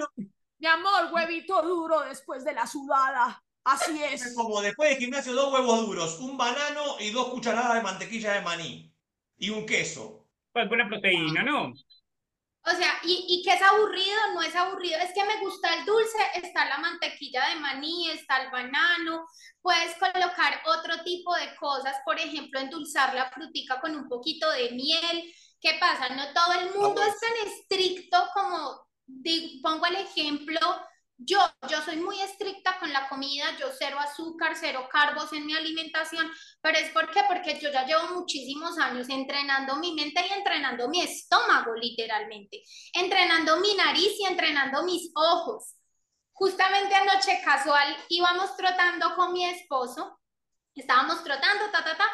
Mi 0.58 0.66
amor, 0.66 1.12
huevito 1.12 1.62
duro 1.62 2.00
después 2.00 2.44
de 2.44 2.52
la 2.52 2.66
sudada. 2.66 3.42
Así 3.64 4.02
es. 4.02 4.34
Como 4.34 4.60
después 4.60 4.90
de 4.90 4.96
gimnasio, 4.96 5.32
dos 5.32 5.52
huevos 5.52 5.86
duros, 5.86 6.18
un 6.20 6.36
banano 6.36 6.96
y 7.00 7.10
dos 7.10 7.28
cucharadas 7.28 7.74
de 7.74 7.82
mantequilla 7.82 8.32
de 8.32 8.42
maní. 8.42 8.92
Y 9.36 9.50
un 9.50 9.64
queso. 9.64 10.26
Pues 10.52 10.68
buena 10.68 10.88
proteína, 10.88 11.42
¿no? 11.42 11.72
O 12.64 12.70
sea, 12.70 12.98
y, 13.04 13.24
y 13.28 13.42
que 13.42 13.54
es 13.54 13.62
aburrido, 13.62 14.34
no 14.34 14.42
es 14.42 14.54
aburrido, 14.54 14.98
es 14.98 15.12
que 15.14 15.24
me 15.24 15.40
gusta 15.40 15.74
el 15.74 15.84
dulce, 15.84 16.18
está 16.34 16.66
la 16.66 16.78
mantequilla 16.78 17.48
de 17.48 17.56
maní, 17.56 18.10
está 18.10 18.42
el 18.42 18.50
banano, 18.50 19.26
puedes 19.62 19.94
colocar 19.96 20.60
otro 20.66 21.02
tipo 21.02 21.34
de 21.34 21.54
cosas, 21.56 21.96
por 22.04 22.18
ejemplo, 22.18 22.60
endulzar 22.60 23.14
la 23.14 23.30
frutica 23.30 23.80
con 23.80 23.94
un 23.94 24.08
poquito 24.08 24.50
de 24.50 24.70
miel. 24.70 25.34
¿Qué 25.60 25.78
pasa? 25.80 26.08
No 26.10 26.32
todo 26.32 26.60
el 26.60 26.74
mundo 26.74 27.02
es 27.02 27.18
tan 27.20 27.48
estricto 27.48 28.28
como 28.34 28.88
pongo 29.62 29.86
el 29.86 29.96
ejemplo, 29.96 30.58
yo, 31.18 31.38
yo 31.68 31.82
soy 31.82 31.96
muy 31.96 32.20
estricta 32.20 32.78
con 32.78 32.92
la 32.92 33.08
comida, 33.08 33.44
yo 33.58 33.66
cero 33.76 33.98
azúcar, 33.98 34.56
cero 34.58 34.88
carbos 34.90 35.32
en 35.32 35.46
mi 35.46 35.54
alimentación, 35.54 36.30
pero 36.60 36.78
es 36.78 36.90
porque 36.90 37.22
porque 37.28 37.58
yo 37.58 37.70
ya 37.72 37.84
llevo 37.84 38.14
muchísimos 38.14 38.78
años 38.78 39.08
entrenando 39.08 39.76
mi 39.76 39.92
mente 39.94 40.24
y 40.26 40.32
entrenando 40.32 40.88
mi 40.88 41.02
estómago 41.02 41.74
literalmente, 41.74 42.62
entrenando 42.92 43.58
mi 43.58 43.74
nariz 43.74 44.12
y 44.20 44.26
entrenando 44.26 44.84
mis 44.84 45.10
ojos. 45.14 45.74
Justamente 46.32 46.94
anoche 46.94 47.40
casual 47.44 47.96
íbamos 48.08 48.56
trotando 48.56 49.16
con 49.16 49.32
mi 49.32 49.44
esposo, 49.44 50.20
estábamos 50.72 51.24
trotando, 51.24 51.68
ta, 51.72 51.82
ta, 51.82 51.96
ta, 51.96 52.08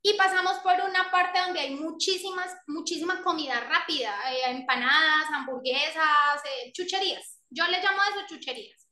y 0.00 0.14
pasamos 0.14 0.58
por 0.58 0.74
una 0.88 1.10
parte 1.10 1.40
donde 1.40 1.58
hay 1.58 1.74
muchísimas, 1.74 2.54
muchísima 2.68 3.24
comida 3.24 3.58
rápida, 3.58 4.32
eh, 4.32 4.50
empanadas, 4.52 5.26
hamburguesas, 5.32 6.44
eh, 6.44 6.70
chucherías. 6.72 7.35
Yo 7.50 7.66
le 7.66 7.82
llamo 7.82 8.00
a 8.02 8.08
eso 8.08 8.26
chucherías. 8.28 8.86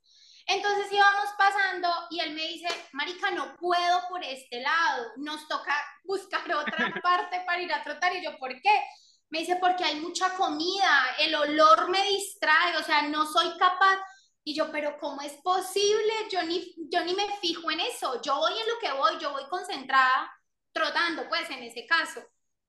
Entonces 0.47 0.93
íbamos 0.93 1.31
pasando 1.39 1.89
y 2.11 2.21
él 2.21 2.35
me 2.35 2.47
dice, 2.47 2.69
Marica, 2.93 3.31
no 3.31 3.57
puedo 3.57 4.09
por 4.09 4.23
este 4.23 4.61
lado, 4.61 5.13
nos 5.17 5.49
toca 5.49 5.75
buscar 6.05 6.43
otra 6.55 6.93
parte 7.03 7.43
para 7.47 7.63
ir 7.63 7.73
a 7.73 7.83
trotar. 7.83 8.15
Y 8.15 8.23
yo, 8.23 8.39
¿por 8.39 8.51
qué? 8.61 8.83
Me 9.31 9.41
dice, 9.41 9.57
porque 9.57 9.85
hay 9.85 9.97
mucha 10.01 10.35
comida, 10.37 11.17
el 11.19 11.35
olor 11.35 11.89
me 11.89 12.03
distrae, 12.05 12.77
o 12.77 12.83
sea, 12.83 13.03
no 13.03 13.27
soy 13.27 13.57
capaz. 13.59 13.99
Y 14.45 14.55
yo, 14.55 14.71
pero 14.71 14.99
¿cómo 14.99 15.23
es 15.23 15.33
posible? 15.43 16.13
Yo 16.31 16.43
ni, 16.43 16.75
yo 16.91 17.03
ni 17.05 17.15
me 17.15 17.27
fijo 17.39 17.71
en 17.71 17.81
eso, 17.81 18.21
yo 18.21 18.37
voy 18.37 18.53
en 18.53 18.69
lo 18.69 18.79
que 18.79 18.93
voy, 18.93 19.19
yo 19.19 19.33
voy 19.33 19.45
concentrada, 19.49 20.31
trotando, 20.73 21.27
pues 21.31 21.49
en 21.49 21.63
ese 21.63 21.87
caso. 21.87 22.23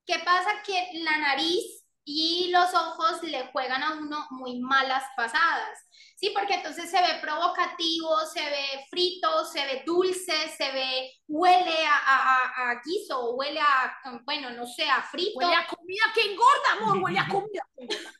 ¿Qué 0.06 0.20
pasa? 0.20 0.64
Que 0.66 0.92
la 0.94 1.18
nariz 1.18 1.85
y 2.06 2.50
los 2.52 2.72
ojos 2.74 3.24
le 3.24 3.48
juegan 3.48 3.82
a 3.82 3.96
uno 3.96 4.28
muy 4.30 4.60
malas 4.60 5.04
pasadas. 5.18 5.80
Sí, 6.16 6.30
porque 6.30 6.54
entonces 6.54 6.90
se 6.90 7.02
ve 7.02 7.20
provocativo, 7.20 8.20
se 8.28 8.42
ve 8.42 8.86
frito, 8.90 9.44
se 9.46 9.66
ve 9.66 9.84
dulce, 9.86 10.50
se 10.56 10.72
ve, 10.72 11.12
huele 11.28 11.86
a, 11.86 11.98
a, 11.98 12.70
a 12.70 12.82
guiso, 12.86 13.34
huele 13.34 13.60
a, 13.60 14.00
bueno, 14.24 14.52
no 14.52 14.66
sé, 14.66 14.88
a 14.88 15.02
frito. 15.02 15.40
Huele 15.40 15.56
a 15.56 15.68
comida 15.68 16.04
que 16.14 16.32
engorda, 16.32 16.72
amor, 16.74 17.04
huele 17.04 17.20
a 17.20 17.28
comida 17.28 17.68
que 17.76 17.84
engorda. 17.84 18.12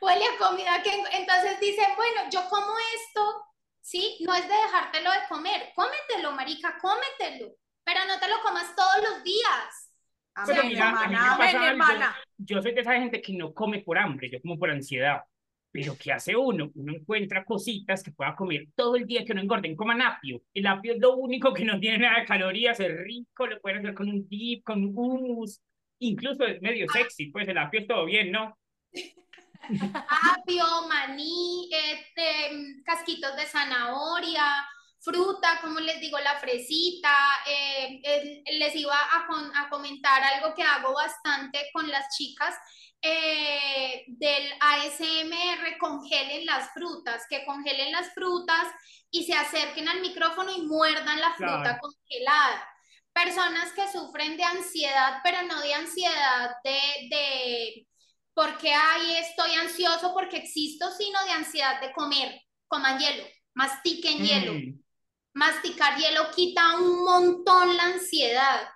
huele 0.00 0.26
a 0.26 0.38
comida 0.38 0.82
que 0.82 1.04
entonces 1.12 1.58
dicen, 1.60 1.96
bueno, 1.96 2.30
yo 2.30 2.48
como 2.48 2.74
esto, 2.94 3.44
¿sí? 3.80 4.18
No 4.20 4.34
es 4.34 4.46
de 4.46 4.54
dejártelo 4.54 5.10
de 5.10 5.26
comer, 5.28 5.72
cómetelo, 5.74 6.32
marica, 6.32 6.78
cómetelo, 6.80 7.56
pero 7.84 8.04
no 8.04 8.20
te 8.20 8.28
lo 8.28 8.40
comas 8.42 8.76
todos 8.76 9.02
los 9.02 9.24
días. 9.24 9.83
Pero 10.46 10.62
hermana, 10.62 12.16
Yo 12.36 12.60
soy 12.60 12.72
de 12.72 12.80
esa 12.80 12.94
gente 12.94 13.22
que 13.22 13.32
no 13.34 13.54
come 13.54 13.80
por 13.80 13.98
hambre, 13.98 14.28
yo 14.30 14.40
como 14.40 14.58
por 14.58 14.70
ansiedad. 14.70 15.22
Pero 15.70 15.96
¿qué 15.98 16.12
hace 16.12 16.36
uno? 16.36 16.70
Uno 16.74 16.94
encuentra 16.94 17.44
cositas 17.44 18.02
que 18.02 18.12
pueda 18.12 18.36
comer 18.36 18.68
todo 18.76 18.96
el 18.96 19.06
día 19.06 19.24
que 19.24 19.34
no 19.34 19.40
engorden. 19.40 19.74
Coman 19.74 20.02
apio. 20.02 20.40
El 20.52 20.66
apio 20.66 20.94
es 20.94 21.00
lo 21.00 21.16
único 21.16 21.52
que 21.52 21.64
no 21.64 21.80
tiene 21.80 21.98
nada 21.98 22.20
de 22.20 22.26
calorías, 22.26 22.78
es 22.78 22.96
rico, 22.96 23.46
lo 23.46 23.60
pueden 23.60 23.78
hacer 23.78 23.94
con 23.94 24.08
un 24.08 24.28
dip, 24.28 24.64
con 24.64 24.84
hummus. 24.84 25.60
Incluso 25.98 26.44
es 26.44 26.60
medio 26.62 26.86
sexy, 26.88 27.26
pues 27.30 27.48
el 27.48 27.58
apio 27.58 27.80
es 27.80 27.86
todo 27.86 28.04
bien, 28.04 28.30
¿no? 28.30 28.56
apio, 30.36 30.64
maní, 30.88 31.68
este, 31.72 32.82
casquitos 32.84 33.34
de 33.36 33.46
zanahoria, 33.46 34.44
fruta, 35.04 35.60
como 35.60 35.80
les 35.80 36.00
digo, 36.00 36.18
la 36.18 36.38
fresita. 36.38 37.14
Eh, 37.46 38.42
les 38.58 38.74
iba 38.74 38.96
a, 38.96 39.26
a, 39.60 39.68
comentar 39.68 40.22
algo 40.22 40.54
que 40.54 40.62
hago 40.62 40.94
bastante 40.94 41.68
con 41.72 41.88
las 41.88 42.16
chicas. 42.16 42.54
Eh, 43.06 44.04
del 44.06 44.50
ASMR, 44.60 45.76
congelen 45.78 46.46
las 46.46 46.72
frutas, 46.72 47.24
que 47.28 47.44
congelen 47.44 47.92
las 47.92 48.14
frutas 48.14 48.66
y 49.10 49.24
se 49.24 49.34
acerquen 49.34 49.88
al 49.88 50.00
micrófono 50.00 50.50
y 50.50 50.62
muerdan 50.62 51.20
la 51.20 51.34
fruta 51.34 51.78
congelada. 51.78 52.66
Personas 53.12 53.72
que 53.72 53.92
sufren 53.92 54.38
de 54.38 54.44
ansiedad, 54.44 55.20
pero 55.22 55.42
no 55.42 55.60
de 55.60 55.74
ansiedad 55.74 56.56
de, 56.64 56.80
de 57.10 57.86
porque 58.32 58.72
ay, 58.72 59.16
estoy 59.18 59.52
ansioso 59.52 60.14
porque 60.14 60.38
existo, 60.38 60.90
sino 60.90 61.22
de 61.24 61.30
ansiedad 61.32 61.80
de 61.82 61.92
comer. 61.92 62.40
Coman 62.66 62.98
hielo, 62.98 63.24
mastiquen 63.52 64.18
hielo. 64.18 64.54
Masticar 65.34 65.96
hielo 65.98 66.30
quita 66.30 66.76
un 66.76 67.04
montón 67.04 67.76
la 67.76 67.84
ansiedad. 67.84 68.68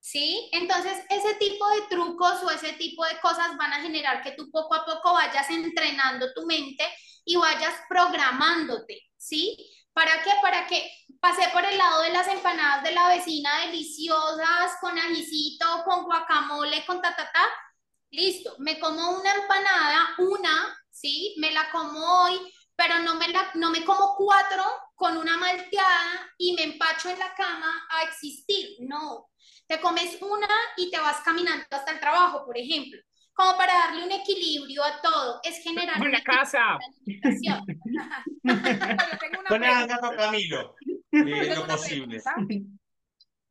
¿Sí? 0.00 0.48
Entonces, 0.52 0.98
ese 1.10 1.34
tipo 1.34 1.68
de 1.68 1.82
trucos 1.90 2.42
o 2.42 2.50
ese 2.50 2.72
tipo 2.72 3.04
de 3.04 3.20
cosas 3.20 3.56
van 3.58 3.72
a 3.72 3.82
generar 3.82 4.22
que 4.22 4.32
tú 4.32 4.50
poco 4.50 4.74
a 4.74 4.84
poco 4.84 5.12
vayas 5.12 5.48
entrenando 5.50 6.32
tu 6.32 6.46
mente 6.46 6.84
y 7.24 7.36
vayas 7.36 7.74
programándote, 7.88 8.98
¿sí? 9.18 9.56
¿Para 9.92 10.22
qué? 10.22 10.30
Para 10.40 10.66
que 10.66 10.90
pasé 11.20 11.48
por 11.52 11.64
el 11.64 11.76
lado 11.76 12.02
de 12.02 12.10
las 12.10 12.28
empanadas 12.28 12.82
de 12.82 12.92
la 12.92 13.08
vecina 13.08 13.66
deliciosas, 13.66 14.72
con 14.80 14.98
ajicito, 14.98 15.66
con 15.84 16.04
guacamole, 16.04 16.84
con 16.86 17.00
ta, 17.02 17.14
ta. 17.14 17.28
Listo, 18.10 18.56
me 18.58 18.78
como 18.80 19.10
una 19.10 19.32
empanada, 19.34 20.14
una, 20.18 20.78
¿sí? 20.90 21.34
Me 21.38 21.52
la 21.52 21.70
como 21.70 22.22
hoy, 22.22 22.40
pero 22.74 22.98
no 23.00 23.14
me, 23.16 23.28
la, 23.28 23.50
no 23.54 23.70
me 23.70 23.84
como 23.84 24.16
cuatro 24.16 24.64
con 25.00 25.16
una 25.16 25.36
malteada 25.38 26.30
y 26.36 26.52
me 26.52 26.64
empacho 26.64 27.08
en 27.08 27.18
la 27.18 27.34
cama 27.34 27.88
a 27.88 28.02
existir. 28.02 28.76
No, 28.80 29.30
te 29.66 29.80
comes 29.80 30.18
una 30.20 30.46
y 30.76 30.90
te 30.90 30.98
vas 30.98 31.22
caminando 31.22 31.64
hasta 31.70 31.92
el 31.92 32.00
trabajo, 32.00 32.44
por 32.44 32.58
ejemplo, 32.58 33.00
como 33.32 33.56
para 33.56 33.72
darle 33.72 34.04
un 34.04 34.12
equilibrio 34.12 34.84
a 34.84 35.00
todo. 35.00 35.40
Es 35.42 35.62
generar 35.62 35.98
una 36.02 36.22
casa. 36.22 36.78
Con 39.48 39.64
el 39.64 39.86
gato 39.86 40.10
Camilo, 40.18 40.74
eh, 41.12 41.54
lo 41.54 41.66
posible. 41.66 42.20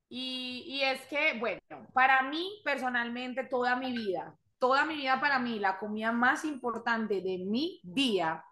Y, 0.07 0.65
y 0.67 0.83
es 0.83 1.01
que, 1.07 1.33
bueno, 1.39 1.87
para 1.93 2.21
mí 2.29 2.61
personalmente, 2.63 3.45
toda 3.45 3.75
mi 3.75 3.91
vida, 3.91 4.37
toda 4.59 4.85
mi 4.85 4.97
vida 4.97 5.19
para 5.19 5.39
mí, 5.39 5.57
la 5.57 5.79
comida 5.79 6.11
más 6.11 6.45
importante 6.45 7.21
de 7.21 7.39
mi 7.39 7.81
día 7.81 8.45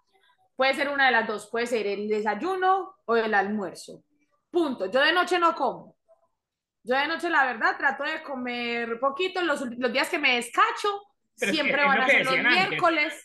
Puede 0.57 0.73
ser 0.73 0.89
una 0.89 1.05
de 1.05 1.11
las 1.13 1.27
dos, 1.27 1.49
puede 1.49 1.67
ser 1.67 1.87
el 1.87 2.09
desayuno 2.09 2.95
o 3.05 3.15
el 3.15 3.33
almuerzo. 3.33 4.03
Punto. 4.49 4.87
Yo 4.87 4.99
de 5.01 5.13
noche 5.13 5.39
no 5.39 5.55
como. 5.55 5.95
Yo 6.83 6.95
de 6.95 7.07
noche, 7.07 7.29
la 7.29 7.45
verdad, 7.45 7.77
trato 7.77 8.03
de 8.03 8.23
comer 8.23 8.99
poquito. 8.99 9.41
Los, 9.41 9.61
los 9.77 9.93
días 9.93 10.09
que 10.09 10.17
me 10.17 10.35
descacho, 10.35 11.03
siempre 11.35 11.85
van 11.85 12.01
a 12.01 12.07
ser 12.07 12.25
los 12.25 12.37
miércoles. 12.39 13.23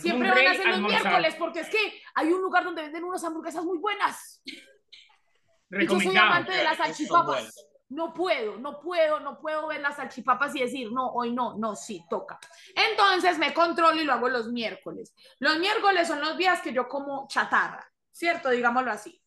Siempre 0.00 0.30
van 0.30 0.46
a 0.46 0.54
ser 0.54 0.66
los 0.68 0.80
miércoles, 0.80 1.34
porque 1.38 1.60
es 1.60 1.70
que 1.70 2.02
hay 2.14 2.30
un 2.30 2.42
lugar 2.42 2.64
donde 2.64 2.82
venden 2.82 3.04
unas 3.04 3.24
hamburguesas 3.24 3.64
muy 3.64 3.78
buenas. 3.78 4.42
Y 4.44 5.86
yo 5.86 5.98
soy 5.98 6.16
amante 6.16 6.52
de 6.52 6.64
las 6.64 6.76
salchipapas 6.76 7.66
no 7.90 8.12
puedo, 8.12 8.58
no 8.58 8.80
puedo, 8.80 9.20
no 9.20 9.38
puedo 9.40 9.66
ver 9.68 9.80
las 9.80 9.96
salchipapas 9.96 10.54
y 10.54 10.60
decir, 10.60 10.92
no, 10.92 11.10
hoy 11.10 11.32
no, 11.32 11.56
no, 11.56 11.74
sí, 11.74 12.04
toca. 12.08 12.38
Entonces 12.74 13.38
me 13.38 13.54
controlo 13.54 14.00
y 14.00 14.04
lo 14.04 14.12
hago 14.12 14.28
los 14.28 14.48
miércoles. 14.48 15.14
Los 15.38 15.58
miércoles 15.58 16.06
son 16.06 16.20
los 16.20 16.36
días 16.36 16.60
que 16.60 16.72
yo 16.72 16.88
como 16.88 17.26
chatarra, 17.28 17.90
¿cierto? 18.12 18.50
Digámoslo 18.50 18.90
así. 18.90 19.22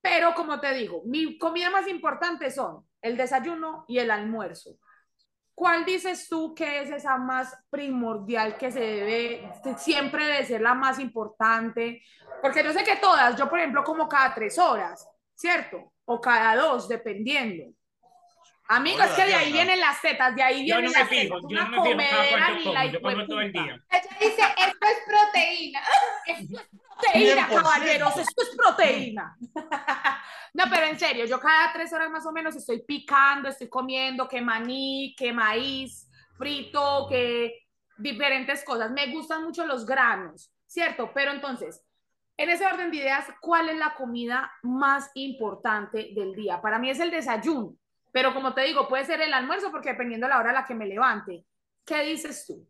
Pero 0.00 0.34
como 0.34 0.60
te 0.60 0.72
digo, 0.74 1.02
mi 1.04 1.36
comida 1.38 1.70
más 1.70 1.88
importante 1.88 2.50
son 2.50 2.86
el 3.02 3.16
desayuno 3.16 3.84
y 3.88 3.98
el 3.98 4.10
almuerzo. 4.10 4.78
¿Cuál 5.52 5.84
dices 5.84 6.28
tú 6.28 6.54
que 6.54 6.82
es 6.82 6.90
esa 6.90 7.16
más 7.16 7.56
primordial 7.70 8.56
que 8.58 8.70
se 8.70 8.78
debe, 8.78 9.50
siempre 9.78 10.26
debe 10.26 10.44
ser 10.44 10.60
la 10.60 10.74
más 10.74 11.00
importante? 11.00 12.02
Porque 12.42 12.62
yo 12.62 12.72
sé 12.72 12.84
que 12.84 12.96
todas, 12.96 13.36
yo 13.36 13.48
por 13.48 13.58
ejemplo 13.58 13.82
como 13.82 14.06
cada 14.06 14.34
tres 14.34 14.58
horas, 14.58 15.08
¿cierto? 15.34 15.92
O 16.06 16.20
cada 16.20 16.56
dos, 16.56 16.88
dependiendo. 16.88 17.64
Amigos, 18.68 19.06
que 19.14 19.24
de 19.24 19.34
ahí 19.34 19.52
vienen 19.52 19.78
las 19.78 20.00
setas, 20.00 20.34
de 20.34 20.42
ahí 20.42 20.64
vienen 20.64 20.90
las 20.90 21.08
setas. 21.08 21.40
Yo 21.48 21.68
no 21.68 21.84
me 21.84 22.08
fijo 22.08 22.20
cada 22.30 22.46
cuánto 22.48 22.64
como, 22.64 22.84
yo 22.90 23.00
como 23.00 23.26
todo 23.26 23.40
el 23.40 23.52
día. 23.52 23.80
Ella 23.90 24.16
dice, 24.18 24.42
esto 24.42 24.86
es 24.86 24.98
proteína. 25.06 25.80
Esto 26.26 26.58
es 26.58 27.12
proteína, 27.12 27.48
caballeros, 27.48 28.16
esto 28.16 28.42
es 28.42 28.56
proteína. 28.56 29.36
no, 30.54 30.64
pero 30.70 30.86
en 30.86 30.98
serio, 30.98 31.26
yo 31.26 31.38
cada 31.38 31.72
tres 31.72 31.92
horas 31.92 32.10
más 32.10 32.24
o 32.24 32.32
menos 32.32 32.56
estoy 32.56 32.82
picando, 32.82 33.50
estoy 33.50 33.68
comiendo 33.68 34.26
que 34.26 34.40
maní, 34.40 35.14
que 35.16 35.30
maíz 35.30 36.08
frito, 36.38 37.06
que 37.08 37.66
diferentes 37.98 38.64
cosas. 38.64 38.90
Me 38.90 39.12
gustan 39.12 39.44
mucho 39.44 39.66
los 39.66 39.84
granos, 39.84 40.50
¿cierto? 40.66 41.10
Pero 41.14 41.32
entonces, 41.32 41.84
en 42.36 42.50
ese 42.50 42.66
orden 42.66 42.90
de 42.90 42.98
ideas, 42.98 43.26
¿cuál 43.40 43.68
es 43.68 43.76
la 43.76 43.94
comida 43.94 44.52
más 44.62 45.10
importante 45.14 46.10
del 46.14 46.34
día? 46.34 46.60
Para 46.60 46.78
mí 46.78 46.90
es 46.90 47.00
el 47.00 47.10
desayuno, 47.10 47.76
pero 48.12 48.34
como 48.34 48.52
te 48.54 48.62
digo, 48.62 48.88
puede 48.88 49.04
ser 49.04 49.20
el 49.20 49.32
almuerzo 49.32 49.70
porque 49.70 49.90
dependiendo 49.90 50.26
de 50.26 50.34
la 50.34 50.38
hora 50.38 50.50
a 50.50 50.54
la 50.54 50.64
que 50.66 50.74
me 50.74 50.86
levante. 50.86 51.44
¿Qué 51.84 52.02
dices 52.02 52.46
tú? 52.46 52.68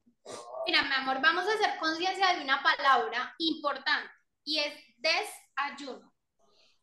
Mira, 0.66 0.82
mi 0.82 0.94
amor, 0.94 1.20
vamos 1.20 1.44
a 1.46 1.54
hacer 1.54 1.78
conciencia 1.78 2.34
de 2.34 2.42
una 2.42 2.62
palabra 2.62 3.34
importante 3.38 4.10
y 4.44 4.58
es 4.58 4.74
desayuno. 4.98 6.12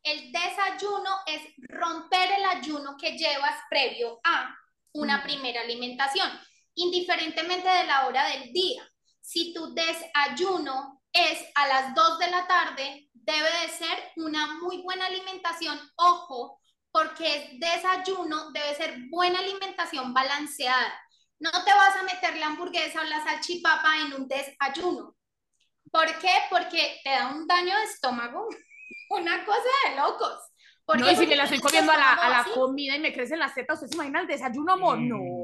El 0.01 0.31
desayuno 0.31 1.09
es 1.25 1.41
romper 1.69 2.31
el 2.37 2.45
ayuno 2.45 2.97
que 2.97 3.17
llevas 3.17 3.55
previo 3.69 4.19
a 4.23 4.53
una 4.93 5.23
primera 5.23 5.61
alimentación, 5.61 6.29
indiferentemente 6.75 7.67
de 7.67 7.85
la 7.85 8.07
hora 8.07 8.27
del 8.27 8.51
día. 8.51 8.83
Si 9.23 9.53
tu 9.53 9.73
desayuno 9.73 11.01
es 11.13 11.39
a 11.55 11.67
las 11.67 11.95
2 11.95 12.19
de 12.19 12.29
la 12.29 12.45
tarde, 12.45 13.09
debe 13.13 13.49
de 13.62 13.69
ser 13.69 14.12
una 14.17 14.59
muy 14.59 14.81
buena 14.81 15.05
alimentación. 15.05 15.79
Ojo, 15.95 16.59
porque 16.91 17.25
es 17.25 17.59
desayuno, 17.59 18.51
debe 18.51 18.75
ser 18.75 18.97
buena 19.09 19.39
alimentación 19.39 20.13
balanceada. 20.13 20.93
No 21.39 21.51
te 21.51 21.73
vas 21.73 21.95
a 21.95 22.03
meter 22.03 22.36
la 22.36 22.47
hamburguesa 22.47 22.99
o 22.99 23.03
la 23.05 23.23
salchipapa 23.23 24.01
en 24.01 24.13
un 24.13 24.27
desayuno. 24.27 25.15
¿Por 25.89 26.19
qué? 26.19 26.33
Porque 26.49 26.99
te 27.05 27.12
da 27.12 27.29
un 27.29 27.47
daño 27.47 27.77
de 27.77 27.83
estómago, 27.86 28.45
una 29.09 29.45
cosa 29.45 29.69
de 29.88 29.95
locos. 29.95 30.38
no, 30.99 31.09
y 31.09 31.15
si 31.15 31.27
me 31.27 31.38
la 31.38 31.45
estoy 31.45 31.62
comiendo 31.62 31.93
a 31.93 31.97
la, 31.97 32.13
a 32.13 32.29
la 32.29 32.43
comida 32.53 32.97
y 32.97 32.99
me 32.99 33.13
crecen 33.13 33.39
las 33.39 33.55
tetas, 33.55 33.77
¿usted 33.77 33.88
se 33.88 33.95
imagina 33.95 34.19
el 34.19 34.27
desayuno, 34.27 34.73
amor? 34.73 34.99
No. 34.99 35.42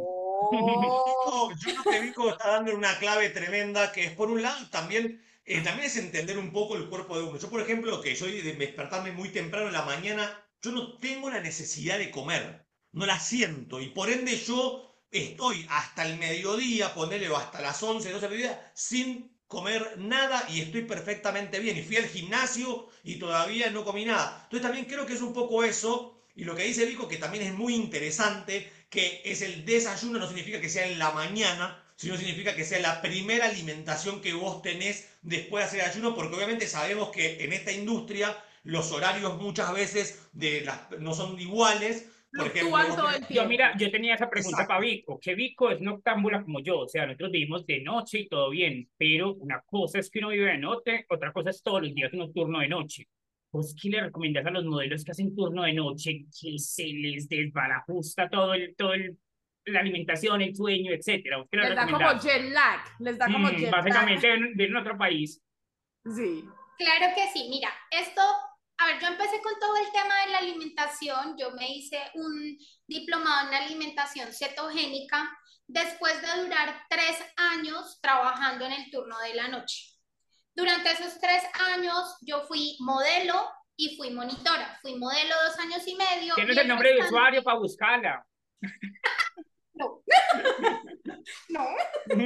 Yo 0.52 1.50
creo 1.62 1.84
que 1.90 2.02
Vico 2.02 2.30
está 2.30 2.50
dando 2.52 2.76
una 2.76 2.98
clave 3.00 3.30
tremenda 3.30 3.92
que 3.92 4.06
es, 4.06 4.12
por 4.14 4.30
un 4.32 4.42
lado, 4.42 4.70
también 4.70 5.22
eh, 5.46 5.62
también 5.62 5.88
es 5.88 5.98
entender 5.98 6.38
un 6.38 6.52
poco 6.52 6.76
el 6.76 6.90
cuerpo 6.90 7.18
de 7.18 7.24
uno. 7.24 7.40
Yo, 7.40 7.50
por 7.50 7.62
ejemplo, 7.62 8.02
que 8.02 8.16
soy 8.16 8.42
de 8.42 8.54
despertarme 8.54 9.12
muy 9.12 9.30
temprano 9.30 9.68
en 9.68 9.74
la 9.74 9.82
mañana, 9.82 10.46
yo 10.62 10.72
no 10.72 11.00
tengo 11.00 11.30
la 11.32 11.42
necesidad 11.42 11.98
de 11.98 12.12
comer, 12.12 12.68
no 12.92 13.06
la 13.08 13.20
siento 13.20 13.82
y 13.82 13.88
por 13.88 14.10
ende 14.12 14.38
yo 14.38 14.96
estoy 15.10 15.66
hasta 15.70 16.08
el 16.08 16.20
mediodía, 16.20 16.94
ponele 16.94 17.30
o 17.30 17.38
hasta 17.38 17.62
las 17.62 17.82
11, 17.82 18.12
12 18.12 18.28
de 18.30 18.56
sin 18.76 19.40
comer 19.48 19.96
nada 19.98 20.46
y 20.50 20.62
estoy 20.62 20.84
perfectamente 20.84 21.60
bien. 21.60 21.78
Y 21.78 21.82
fui 21.82 21.98
al 21.98 22.06
gimnasio 22.06 22.88
y 23.04 23.18
todavía 23.18 23.72
no 23.72 23.84
comí 23.84 24.06
nada. 24.06 24.42
Entonces 24.44 24.62
también 24.62 24.86
creo 24.86 25.08
que 25.08 25.14
es 25.14 25.22
un 25.22 25.34
poco 25.34 25.64
eso. 25.64 26.22
Y 26.36 26.44
lo 26.44 26.56
que 26.56 26.64
dice 26.64 26.86
Vico, 26.86 27.08
que 27.08 27.18
también 27.18 27.44
es 27.44 27.54
muy 27.56 27.74
interesante, 27.74 28.72
que 28.90 29.22
es 29.24 29.42
el 29.42 29.66
desayuno, 29.66 30.20
no 30.20 30.28
significa 30.28 30.60
que 30.60 30.70
sea 30.70 30.88
en 30.88 31.00
la 31.00 31.12
mañana, 31.12 31.84
sino 31.96 32.18
significa 32.18 32.56
que 32.56 32.64
sea 32.64 32.80
la 32.80 33.02
primera 33.02 33.46
alimentación 33.46 34.22
que 34.22 34.34
vos 34.34 34.62
tenés 34.62 35.18
después 35.22 35.64
de 35.64 35.68
hacer 35.68 35.90
ayuno, 35.90 36.16
porque 36.16 36.36
obviamente 36.36 36.68
sabemos 36.68 37.10
que 37.10 37.44
en 37.44 37.54
esta 37.54 37.72
industria 37.72 38.36
los 38.64 38.92
horarios 38.92 39.40
muchas 39.42 39.74
veces 39.74 40.30
de 40.34 40.62
las, 40.62 40.92
no 41.00 41.14
son 41.14 41.40
iguales, 41.40 42.10
porque 42.32 42.62
yo, 43.30 43.46
mira, 43.46 43.76
yo 43.78 43.90
tenía 43.90 44.14
esa 44.14 44.30
pregunta 44.30 44.68
para 44.68 44.80
Vico, 44.80 45.20
que 45.20 45.34
Vico 45.34 45.72
es 45.72 45.82
noctámbula 45.82 46.44
como 46.44 46.60
yo, 46.60 46.82
o 46.82 46.88
sea, 46.88 47.08
nosotros 47.08 47.32
vivimos 47.32 47.66
de 47.66 47.82
noche 47.82 48.20
y 48.20 48.28
todo 48.30 48.52
bien, 48.52 48.88
pero 48.98 49.34
una 49.34 49.62
cosa 49.62 50.00
es 50.00 50.12
que 50.12 50.20
uno 50.20 50.30
vive 50.30 50.52
de 50.52 50.58
noche, 50.58 51.06
otra 51.10 51.34
cosa 51.34 51.50
es 51.50 51.64
todos 51.64 51.82
los 51.82 51.94
días 51.94 52.14
un 52.14 52.32
turno 52.32 52.60
de 52.60 52.68
noche. 52.68 53.08
Pues, 53.52 53.76
¿qué 53.82 53.90
le 53.90 54.02
recomendás 54.02 54.46
a 54.46 54.52
los 54.52 54.66
modelos 54.66 55.04
que 55.04 55.12
hacen 55.12 55.36
turno 55.36 55.64
de 55.64 55.74
noche, 55.74 56.26
que 56.40 56.60
se 56.60 56.86
les 56.86 57.28
desbarajusta 57.28 58.30
todo 58.30 58.54
el, 58.54 58.76
todo 58.76 58.94
el, 58.94 59.18
la 59.66 59.80
alimentación, 59.80 60.42
el 60.42 60.56
sueño, 60.56 60.92
etcétera? 60.92 61.44
Les 61.52 61.76
da 61.76 61.88
como 61.88 62.20
jet 62.20 62.52
lag, 62.52 62.80
les 63.00 63.18
da 63.18 63.26
como 63.26 63.48
mm, 63.48 63.56
jet 63.56 63.72
Básicamente 63.72 64.32
viven 64.32 64.70
en 64.72 64.76
otro 64.78 64.98
país. 64.98 65.42
Sí. 66.06 66.44
Claro 66.78 67.14
que 67.16 67.28
sí, 67.34 67.48
mira, 67.50 67.70
esto 67.92 68.22
a 68.80 68.86
ver, 68.86 69.02
yo 69.02 69.08
empecé 69.08 69.42
con 69.42 69.60
todo 69.60 69.76
el 69.76 69.92
tema 69.92 70.22
de 70.22 70.32
la 70.32 70.38
alimentación, 70.38 71.36
yo 71.38 71.52
me 71.52 71.70
hice 71.70 72.00
un 72.14 72.58
diplomado 72.88 73.50
en 73.50 73.56
alimentación 73.56 74.32
cetogénica 74.32 75.30
después 75.68 76.22
de 76.22 76.44
durar 76.44 76.86
tres 76.90 77.22
años 77.36 78.00
trabajando 78.02 78.66
en 78.66 78.72
el 78.72 78.90
turno 78.90 79.20
de 79.20 79.36
la 79.36 79.50
noche. 79.50 79.89
Durante 80.60 80.92
esos 80.92 81.18
tres 81.22 81.42
años 81.74 82.18
yo 82.20 82.42
fui 82.42 82.76
modelo 82.82 83.50
y 83.78 83.96
fui 83.96 84.12
monitora. 84.12 84.78
Fui 84.82 84.94
modelo 84.96 85.34
dos 85.48 85.58
años 85.58 85.88
y 85.88 85.96
medio. 85.96 86.36
¿Tienes 86.36 86.58
el 86.58 86.68
nombre 86.68 86.94
de 86.94 87.00
usuario 87.00 87.42
para 87.42 87.60
buscarla? 87.60 88.28
no. 89.74 90.04
no. 91.50 91.66
y 92.14 92.20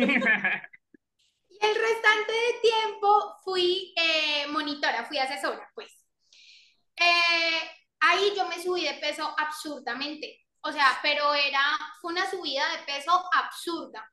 el 1.62 1.76
restante 1.76 2.34
de 2.34 2.60
tiempo 2.60 3.38
fui 3.44 3.94
eh, 3.96 4.48
monitora, 4.48 5.06
fui 5.06 5.20
asesora, 5.20 5.70
pues. 5.76 5.92
Eh, 6.96 7.70
ahí 8.00 8.34
yo 8.36 8.48
me 8.48 8.60
subí 8.64 8.84
de 8.84 8.96
peso 8.96 9.32
absurdamente. 9.38 10.40
O 10.62 10.72
sea, 10.72 10.98
pero 11.04 11.36
era, 11.36 11.62
fue 12.02 12.14
una 12.14 12.28
subida 12.28 12.68
de 12.72 12.80
peso 12.92 13.12
absurda. 13.32 14.12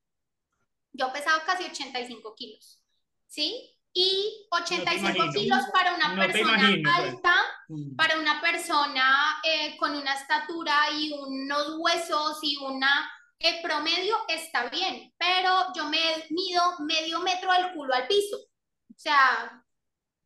Yo 0.92 1.10
pesaba 1.10 1.42
casi 1.46 1.64
85 1.64 2.34
kilos, 2.34 2.84
¿sí? 3.26 3.79
Y 3.92 4.46
85 4.50 5.32
kilos 5.32 5.58
para 5.72 5.94
una 5.94 6.14
persona 6.14 6.58
pues. 6.58 6.94
alta, 6.96 7.34
mm. 7.68 7.96
para 7.96 8.18
una 8.18 8.40
persona 8.40 9.40
eh, 9.42 9.76
con 9.78 9.96
una 9.96 10.14
estatura 10.14 10.90
y 10.92 11.12
unos 11.12 11.76
huesos 11.78 12.38
y 12.42 12.56
una 12.58 13.10
el 13.40 13.62
promedio 13.62 14.16
está 14.28 14.68
bien, 14.68 15.14
pero 15.16 15.72
yo 15.74 15.86
me 15.86 15.98
mido 16.28 16.62
medio 16.80 17.20
metro 17.20 17.50
del 17.52 17.72
culo 17.72 17.94
al 17.94 18.06
piso. 18.06 18.36
O 18.36 18.98
sea, 18.98 19.64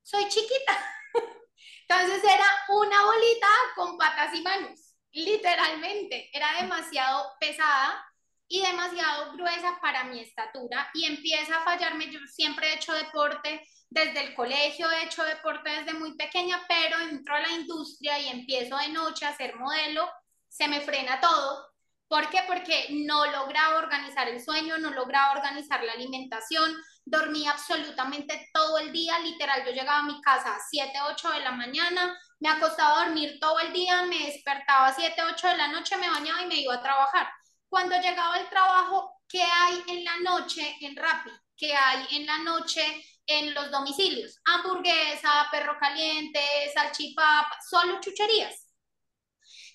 soy 0.03 0.29
chiquita. 0.29 0.85
Entonces 1.89 2.25
era 2.25 2.47
una 2.71 3.05
bolita 3.05 3.47
con 3.77 3.97
patas 3.97 4.35
y 4.35 4.43
manos, 4.43 4.97
literalmente. 5.13 6.29
Era 6.33 6.61
demasiado 6.61 7.31
pesada 7.39 8.05
y 8.49 8.63
demasiado 8.63 9.33
gruesa 9.33 9.79
para 9.81 10.05
mi 10.05 10.21
estatura 10.21 10.91
y 10.95 11.05
empieza 11.07 11.57
a 11.57 11.65
fallarme. 11.65 12.11
Yo 12.11 12.21
siempre 12.27 12.69
he 12.69 12.75
hecho 12.77 12.93
deporte 12.93 13.67
desde 13.91 14.21
el 14.25 14.35
colegio, 14.35 14.91
he 14.91 15.05
hecho 15.05 15.23
deporte 15.25 15.71
desde 15.71 15.95
muy 15.95 16.17
pequeña, 16.17 16.61
pero 16.69 16.99
entro 17.01 17.35
a 17.35 17.41
la 17.41 17.51
industria 17.51 18.19
y 18.19 18.29
empiezo 18.29 18.77
de 18.77 18.89
noche 18.89 19.25
a 19.25 19.37
ser 19.37 19.57
modelo, 19.57 20.09
se 20.49 20.69
me 20.69 20.81
frena 20.81 21.21
todo. 21.21 21.75
¿Por 22.09 22.29
qué? 22.29 22.41
Porque 22.47 22.89
no 22.91 23.27
lograba 23.27 23.79
organizar 23.79 24.29
el 24.29 24.43
sueño, 24.43 24.79
no 24.79 24.91
lograba 24.91 25.33
organizar 25.33 25.83
la 25.83 25.93
alimentación, 25.93 26.75
dormía 27.05 27.53
absolutamente 27.53 28.51
todo 28.53 28.79
el 28.79 28.93
día, 28.93 29.19
literal, 29.21 29.65
yo 29.65 29.73
llegaba 29.73 29.99
a 29.99 30.03
mi 30.03 30.21
casa 30.21 30.55
a 30.55 30.61
7, 30.61 30.93
8 31.11 31.31
de 31.31 31.41
la 31.41 31.53
mañana, 31.53 32.19
me 32.41 32.49
acostaba 32.49 33.03
a 33.03 33.05
dormir 33.07 33.39
todo 33.41 33.59
el 33.61 33.73
día, 33.73 34.03
me 34.03 34.27
despertaba 34.27 34.89
a 34.89 34.95
7, 34.95 35.23
8 35.33 35.49
de 35.49 35.57
la 35.57 35.69
noche, 35.69 35.97
me 35.97 36.11
bañaba 36.11 36.43
y 36.43 36.47
me 36.47 36.61
iba 36.61 36.75
a 36.75 36.83
trabajar. 36.83 37.29
Cuando 37.75 38.01
llegaba 38.01 38.39
el 38.39 38.49
trabajo, 38.49 39.21
¿qué 39.29 39.43
hay 39.43 39.83
en 39.89 40.05
la 40.05 40.17
noche 40.21 40.77
en 40.81 40.95
Rappi? 40.95 41.33
¿Qué 41.57 41.75
hay 41.75 42.07
en 42.13 42.25
la 42.25 42.39
noche 42.39 43.05
en 43.27 43.53
los 43.53 43.69
domicilios? 43.69 44.39
Hamburguesa, 44.45 45.49
perro 45.51 45.77
caliente, 45.81 46.41
salchipapa, 46.73 47.59
solo 47.69 47.99
chucherías. 48.01 48.69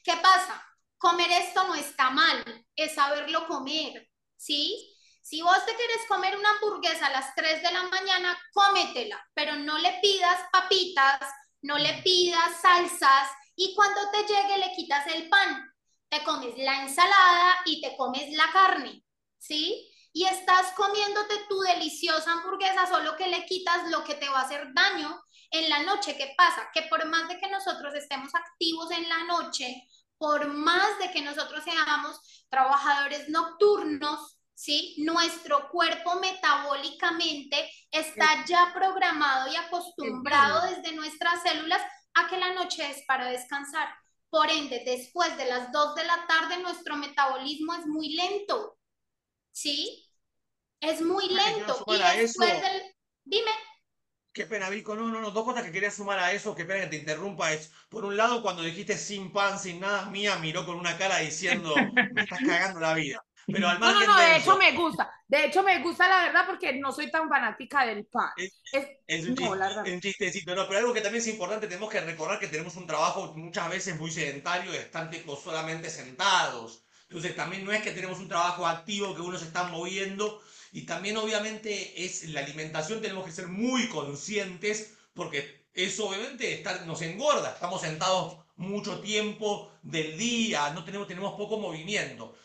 ¿Qué 0.01 0.15
pasa? 0.15 0.65
Comer 0.97 1.29
esto 1.29 1.67
no 1.67 1.75
está 1.75 2.09
mal, 2.09 2.41
es 2.73 2.95
saberlo 2.95 3.45
comer, 3.47 4.09
¿sí? 4.37 4.97
Si 5.21 5.41
vos 5.41 5.65
te 5.65 5.75
quieres 5.75 6.05
comer 6.07 6.37
una 6.37 6.51
hamburguesa 6.51 7.07
a 7.07 7.11
las 7.11 7.35
3 7.35 7.61
de 7.61 7.71
la 7.73 7.83
mañana, 7.83 8.39
cómetela, 8.53 9.21
pero 9.33 9.57
no 9.57 9.77
le 9.77 9.99
pidas 10.01 10.39
papitas, 10.53 11.19
no 11.63 11.77
le 11.77 12.01
pidas 12.01 12.61
salsas 12.61 13.29
y 13.57 13.75
cuando 13.75 14.09
te 14.11 14.19
llegue 14.19 14.57
le 14.57 14.73
quitas 14.73 15.05
el 15.07 15.27
pan. 15.27 15.68
Te 16.09 16.23
comes 16.23 16.57
la 16.57 16.83
ensalada 16.83 17.57
y 17.65 17.81
te 17.81 17.95
comes 17.95 18.31
la 18.33 18.51
carne, 18.51 19.03
¿sí? 19.37 19.89
Y 20.11 20.25
estás 20.25 20.73
comiéndote 20.73 21.45
tu 21.47 21.59
deliciosa 21.61 22.31
hamburguesa, 22.33 22.87
solo 22.87 23.15
que 23.15 23.27
le 23.27 23.45
quitas 23.45 23.89
lo 23.91 24.03
que 24.03 24.15
te 24.15 24.27
va 24.27 24.39
a 24.39 24.43
hacer 24.43 24.73
daño 24.73 25.21
en 25.51 25.69
la 25.69 25.83
noche. 25.83 26.17
¿Qué 26.17 26.33
pasa? 26.35 26.69
Que 26.73 26.83
por 26.83 27.05
más 27.05 27.27
de 27.29 27.39
que 27.39 27.49
nosotros 27.49 27.93
estemos 27.93 28.33
activos 28.33 28.89
en 28.91 29.07
la 29.07 29.23
noche, 29.25 29.87
por 30.17 30.47
más 30.47 30.97
de 30.99 31.11
que 31.11 31.21
nosotros 31.21 31.63
seamos 31.63 32.19
trabajadores 32.49 33.29
nocturnos, 33.29 34.37
¿sí? 34.53 34.95
Nuestro 34.97 35.69
cuerpo 35.69 36.15
metabólicamente 36.15 37.71
está 37.91 38.43
ya 38.45 38.71
programado 38.73 39.51
y 39.51 39.55
acostumbrado 39.55 40.67
desde 40.69 40.95
nuestras 40.95 41.41
células 41.43 41.81
a 42.15 42.27
que 42.27 42.37
la 42.37 42.53
noche 42.53 42.89
es 42.89 43.03
para 43.05 43.27
descansar. 43.29 43.89
Por 44.29 44.49
ende, 44.49 44.83
después 44.85 45.35
de 45.37 45.45
las 45.45 45.71
2 45.71 45.95
de 45.95 46.05
la 46.05 46.27
tarde, 46.27 46.61
nuestro 46.61 46.95
metabolismo 46.97 47.73
es 47.73 47.85
muy 47.87 48.13
lento, 48.13 48.77
¿sí? 49.51 50.07
Es 50.79 51.01
muy 51.01 51.27
lento. 51.29 51.83
Y 51.87 51.97
después 52.19 52.61
del... 52.61 52.95
Dime. 53.23 53.51
Qué 54.31 54.45
pena, 54.45 54.69
Vico. 54.69 54.95
No, 54.95 55.07
no, 55.07 55.19
no. 55.19 55.31
Dos 55.31 55.43
cosas 55.43 55.63
que 55.63 55.71
quería 55.71 55.91
sumar 55.91 56.19
a 56.19 56.31
eso, 56.31 56.55
qué 56.55 56.63
pena 56.65 56.81
que 56.81 56.91
te 56.91 56.95
interrumpa. 56.97 57.51
Es, 57.51 57.71
por 57.89 58.05
un 58.05 58.15
lado, 58.15 58.41
cuando 58.41 58.61
dijiste 58.61 58.97
sin 58.97 59.33
pan, 59.33 59.59
sin 59.59 59.79
nada, 59.79 60.05
Mía 60.05 60.37
miró 60.37 60.65
con 60.65 60.77
una 60.77 60.97
cara 60.97 61.17
diciendo, 61.17 61.75
me 62.13 62.21
estás 62.21 62.39
cagando 62.39 62.79
la 62.79 62.93
vida. 62.93 63.23
Pero 63.47 63.67
al 63.67 63.79
no, 63.79 63.91
no, 63.91 64.05
no, 64.05 64.19
de, 64.19 64.37
hecho 64.37 64.57
me 64.57 64.71
gusta. 64.73 65.11
De 65.27 65.45
hecho 65.45 65.63
me 65.63 65.81
gusta 65.81 66.07
la 66.07 66.23
verdad 66.25 66.45
porque 66.47 66.73
no 66.73 66.91
soy 66.91 67.09
tan 67.09 67.27
fanática 67.27 67.85
del 67.85 68.05
pan. 68.05 68.29
Es, 69.07 69.27
un, 69.27 70.01
chistecito, 70.01 70.55
no, 70.55 70.67
pero 70.67 70.79
algo 70.79 70.93
que 70.93 71.01
también 71.01 71.21
es 71.21 71.27
importante, 71.27 71.67
tenemos 71.67 71.89
que 71.89 72.01
recordar 72.01 72.39
que 72.39 72.47
tenemos 72.47 72.75
un 72.75 72.85
trabajo 72.85 73.33
muchas 73.35 73.69
veces 73.69 73.99
muy 73.99 74.11
sedentario, 74.11 74.71
están 74.73 75.09
solamente 75.43 75.89
sentados. 75.89 76.83
Entonces 77.03 77.35
también 77.35 77.65
no 77.65 77.71
es 77.71 77.81
que 77.81 77.91
tenemos 77.91 78.19
un 78.19 78.27
trabajo 78.27 78.67
activo, 78.67 79.15
que 79.15 79.21
uno 79.21 79.37
se 79.37 79.45
está 79.45 79.63
moviendo. 79.63 80.41
Y 80.71 80.83
también 80.83 81.17
obviamente 81.17 82.05
es 82.05 82.29
la 82.29 82.41
alimentación, 82.41 83.01
tenemos 83.01 83.25
que 83.25 83.31
ser 83.31 83.47
muy 83.47 83.89
conscientes 83.89 84.93
porque 85.15 85.65
eso 85.73 86.07
obviamente 86.07 86.63
nos 86.85 87.01
engorda. 87.01 87.51
Estamos 87.53 87.81
sentados 87.81 88.37
mucho 88.57 88.99
tiempo 88.99 89.71
del 89.81 90.17
día, 90.17 90.71
no 90.71 90.83
tenemos, 90.83 91.07
tenemos 91.07 91.33
poco 91.33 91.57
movimiento. 91.57 92.35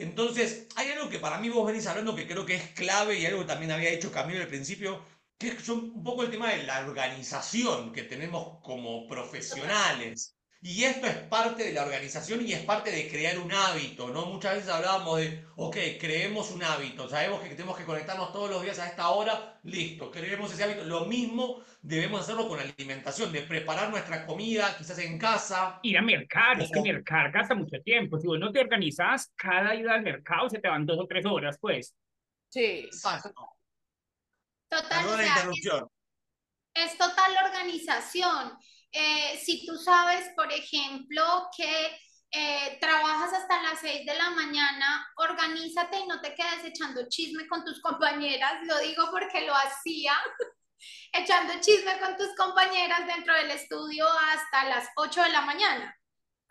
Entonces, 0.00 0.66
hay 0.76 0.90
algo 0.92 1.10
que 1.10 1.18
para 1.18 1.38
mí 1.38 1.50
vos 1.50 1.66
venís 1.66 1.86
hablando 1.86 2.16
que 2.16 2.26
creo 2.26 2.46
que 2.46 2.54
es 2.54 2.70
clave 2.70 3.18
y 3.18 3.26
algo 3.26 3.40
que 3.40 3.46
también 3.46 3.70
había 3.70 3.90
hecho 3.90 4.10
Camilo 4.10 4.40
al 4.40 4.48
principio, 4.48 5.04
que 5.36 5.48
es 5.48 5.68
un 5.68 6.02
poco 6.02 6.22
el 6.22 6.30
tema 6.30 6.50
de 6.50 6.62
la 6.62 6.80
organización 6.80 7.92
que 7.92 8.04
tenemos 8.04 8.62
como 8.62 9.06
profesionales. 9.06 10.34
Y 10.62 10.84
esto 10.84 11.06
es 11.06 11.16
parte 11.16 11.64
de 11.64 11.72
la 11.72 11.84
organización 11.84 12.46
y 12.46 12.52
es 12.52 12.60
parte 12.64 12.90
de 12.90 13.08
crear 13.08 13.38
un 13.38 13.50
hábito, 13.50 14.10
¿no? 14.10 14.26
Muchas 14.26 14.56
veces 14.56 14.68
hablábamos 14.68 15.18
de, 15.18 15.42
ok, 15.56 15.74
creemos 15.98 16.50
un 16.50 16.62
hábito, 16.62 17.08
sabemos 17.08 17.40
que 17.40 17.48
tenemos 17.48 17.78
que 17.78 17.86
conectarnos 17.86 18.30
todos 18.30 18.50
los 18.50 18.62
días 18.62 18.78
a 18.78 18.88
esta 18.88 19.08
hora, 19.08 19.58
listo, 19.62 20.10
creemos 20.10 20.52
ese 20.52 20.64
hábito. 20.64 20.84
Lo 20.84 21.06
mismo 21.06 21.62
debemos 21.80 22.20
hacerlo 22.20 22.46
con 22.46 22.58
la 22.58 22.64
alimentación, 22.64 23.32
de 23.32 23.40
preparar 23.40 23.88
nuestra 23.88 24.26
comida, 24.26 24.76
quizás 24.76 24.98
en 24.98 25.18
casa. 25.18 25.80
Ir 25.82 25.96
a 25.96 26.02
mercar, 26.02 26.60
es 26.60 26.70
que 26.70 26.82
mercar 26.82 27.32
gasta 27.32 27.54
mucho 27.54 27.80
tiempo. 27.82 28.18
Si 28.18 28.26
vos 28.26 28.38
no 28.38 28.52
te 28.52 28.60
organizas, 28.60 29.32
cada 29.36 29.74
ida 29.74 29.94
al 29.94 30.02
mercado 30.02 30.50
se 30.50 30.58
te 30.58 30.68
van 30.68 30.84
dos 30.84 30.98
o 30.98 31.06
tres 31.06 31.24
horas, 31.24 31.56
pues. 31.58 31.94
Sí. 32.50 32.82
Exacto. 32.84 33.32
Total. 34.68 35.06
es 36.74 36.98
total 36.98 37.32
organización. 37.46 38.58
Eh, 38.92 39.40
si 39.44 39.64
tú 39.66 39.76
sabes, 39.76 40.30
por 40.34 40.52
ejemplo, 40.52 41.48
que 41.56 41.98
eh, 42.32 42.78
trabajas 42.80 43.32
hasta 43.32 43.62
las 43.62 43.80
6 43.80 44.06
de 44.06 44.14
la 44.14 44.30
mañana, 44.30 45.06
organízate 45.16 45.98
y 45.98 46.06
no 46.06 46.20
te 46.20 46.34
quedes 46.34 46.64
echando 46.64 47.08
chisme 47.08 47.46
con 47.48 47.64
tus 47.64 47.80
compañeras, 47.80 48.54
lo 48.64 48.78
digo 48.78 49.10
porque 49.10 49.46
lo 49.46 49.54
hacía, 49.54 50.14
echando 51.12 51.54
chisme 51.60 51.98
con 51.98 52.16
tus 52.16 52.34
compañeras 52.36 53.06
dentro 53.06 53.34
del 53.34 53.50
estudio 53.50 54.06
hasta 54.32 54.68
las 54.68 54.88
8 54.96 55.22
de 55.24 55.30
la 55.30 55.40
mañana. 55.42 55.96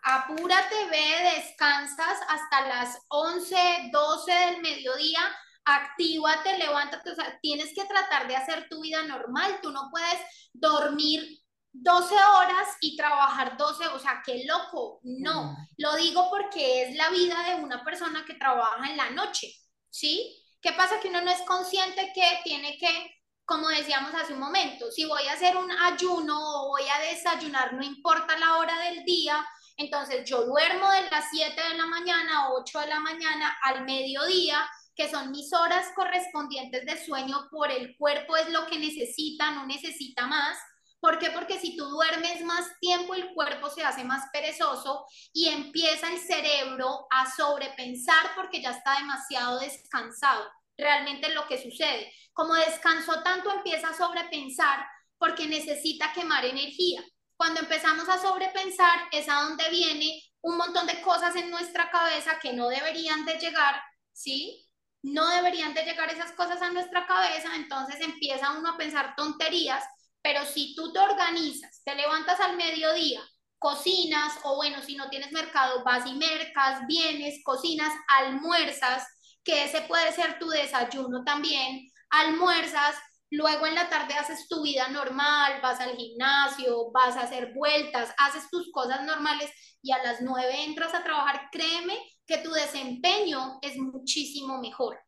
Apúrate, 0.02 0.86
ve, 0.90 1.34
descansas 1.36 2.18
hasta 2.28 2.68
las 2.68 2.98
11, 3.08 3.90
12 3.92 4.32
del 4.32 4.62
mediodía, 4.62 5.20
actívate, 5.64 6.58
levántate, 6.58 7.10
o 7.10 7.14
sea, 7.14 7.38
tienes 7.40 7.74
que 7.74 7.84
tratar 7.84 8.26
de 8.28 8.36
hacer 8.36 8.66
tu 8.70 8.80
vida 8.80 9.02
normal, 9.04 9.60
tú 9.62 9.70
no 9.70 9.88
puedes 9.90 10.20
dormir 10.52 11.40
12 11.72 12.14
horas 12.14 12.68
y 12.80 12.96
trabajar 12.96 13.56
12, 13.56 13.88
o 13.88 13.98
sea, 13.98 14.22
qué 14.24 14.44
loco, 14.44 15.00
no, 15.02 15.56
lo 15.78 15.96
digo 15.96 16.28
porque 16.30 16.82
es 16.82 16.96
la 16.96 17.10
vida 17.10 17.42
de 17.44 17.62
una 17.62 17.84
persona 17.84 18.24
que 18.26 18.34
trabaja 18.34 18.90
en 18.90 18.96
la 18.96 19.10
noche, 19.10 19.52
¿sí? 19.88 20.36
¿Qué 20.60 20.72
pasa? 20.72 21.00
Que 21.00 21.08
uno 21.08 21.22
no 21.22 21.30
es 21.30 21.42
consciente 21.42 22.12
que 22.14 22.40
tiene 22.44 22.76
que, 22.76 23.14
como 23.44 23.68
decíamos 23.68 24.12
hace 24.14 24.34
un 24.34 24.40
momento, 24.40 24.90
si 24.90 25.04
voy 25.04 25.26
a 25.28 25.34
hacer 25.34 25.56
un 25.56 25.70
ayuno 25.70 26.36
o 26.38 26.68
voy 26.68 26.82
a 26.88 27.00
desayunar, 27.10 27.72
no 27.74 27.82
importa 27.82 28.38
la 28.38 28.58
hora 28.58 28.78
del 28.80 29.04
día, 29.04 29.46
entonces 29.76 30.28
yo 30.28 30.44
duermo 30.44 30.90
de 30.90 31.10
las 31.10 31.24
7 31.30 31.54
de 31.58 31.78
la 31.78 31.86
mañana 31.86 32.40
a 32.40 32.52
8 32.52 32.80
de 32.80 32.86
la 32.88 33.00
mañana 33.00 33.56
al 33.62 33.84
mediodía, 33.84 34.68
que 34.94 35.08
son 35.08 35.30
mis 35.30 35.52
horas 35.54 35.86
correspondientes 35.94 36.84
de 36.84 37.02
sueño 37.02 37.48
por 37.50 37.70
el 37.70 37.96
cuerpo 37.96 38.36
es 38.36 38.50
lo 38.50 38.66
que 38.66 38.78
necesita, 38.78 39.52
no 39.52 39.64
necesita 39.66 40.26
más. 40.26 40.58
¿Por 41.00 41.18
qué? 41.18 41.30
Porque 41.30 41.58
si 41.58 41.76
tú 41.76 41.84
duermes 41.86 42.42
más 42.42 42.78
tiempo, 42.78 43.14
el 43.14 43.32
cuerpo 43.32 43.70
se 43.70 43.82
hace 43.82 44.04
más 44.04 44.28
perezoso 44.32 45.06
y 45.32 45.48
empieza 45.48 46.12
el 46.12 46.18
cerebro 46.18 47.06
a 47.10 47.30
sobrepensar 47.30 48.34
porque 48.36 48.60
ya 48.60 48.70
está 48.72 48.98
demasiado 48.98 49.58
descansado. 49.60 50.46
Realmente 50.76 51.34
lo 51.34 51.46
que 51.46 51.62
sucede. 51.62 52.12
Como 52.32 52.54
descansó 52.54 53.22
tanto, 53.22 53.50
empieza 53.50 53.88
a 53.88 53.96
sobrepensar 53.96 54.86
porque 55.18 55.46
necesita 55.46 56.12
quemar 56.12 56.44
energía. 56.44 57.02
Cuando 57.36 57.60
empezamos 57.60 58.08
a 58.08 58.18
sobrepensar 58.18 59.08
es 59.12 59.28
a 59.28 59.42
donde 59.42 59.70
viene 59.70 60.22
un 60.42 60.56
montón 60.58 60.86
de 60.86 61.00
cosas 61.00 61.34
en 61.36 61.50
nuestra 61.50 61.90
cabeza 61.90 62.38
que 62.38 62.52
no 62.52 62.68
deberían 62.68 63.24
de 63.24 63.38
llegar, 63.38 63.82
¿sí? 64.12 64.66
No 65.02 65.28
deberían 65.28 65.72
de 65.72 65.84
llegar 65.84 66.10
esas 66.10 66.32
cosas 66.32 66.60
a 66.60 66.70
nuestra 66.70 67.06
cabeza, 67.06 67.54
entonces 67.56 68.00
empieza 68.00 68.52
uno 68.52 68.70
a 68.70 68.76
pensar 68.76 69.14
tonterías, 69.16 69.82
pero 70.22 70.44
si 70.44 70.74
tú 70.74 70.92
te 70.92 70.98
organizas, 70.98 71.82
te 71.84 71.94
levantas 71.94 72.40
al 72.40 72.56
mediodía, 72.56 73.20
cocinas, 73.58 74.38
o 74.44 74.56
bueno, 74.56 74.82
si 74.82 74.96
no 74.96 75.08
tienes 75.10 75.32
mercado, 75.32 75.84
vas 75.84 76.06
y 76.06 76.14
mercas, 76.14 76.86
vienes, 76.86 77.40
cocinas, 77.44 77.92
almuerzas, 78.08 79.06
que 79.44 79.64
ese 79.64 79.82
puede 79.82 80.12
ser 80.12 80.38
tu 80.38 80.48
desayuno 80.48 81.24
también, 81.24 81.86
almuerzas, 82.10 82.96
Luego 83.32 83.66
en 83.66 83.76
la 83.76 83.88
tarde 83.88 84.14
haces 84.14 84.48
tu 84.48 84.62
vida 84.62 84.88
normal, 84.88 85.60
vas 85.62 85.78
al 85.78 85.96
gimnasio, 85.96 86.90
vas 86.90 87.16
a 87.16 87.22
hacer 87.22 87.52
vueltas, 87.54 88.12
haces 88.18 88.50
tus 88.50 88.72
cosas 88.72 89.04
normales 89.04 89.50
y 89.82 89.92
a 89.92 90.02
las 90.02 90.20
nueve 90.20 90.64
entras 90.64 90.92
a 90.94 91.04
trabajar. 91.04 91.48
Créeme 91.52 91.96
que 92.26 92.38
tu 92.38 92.50
desempeño 92.50 93.60
es 93.62 93.76
muchísimo 93.78 94.60
mejor. 94.60 94.98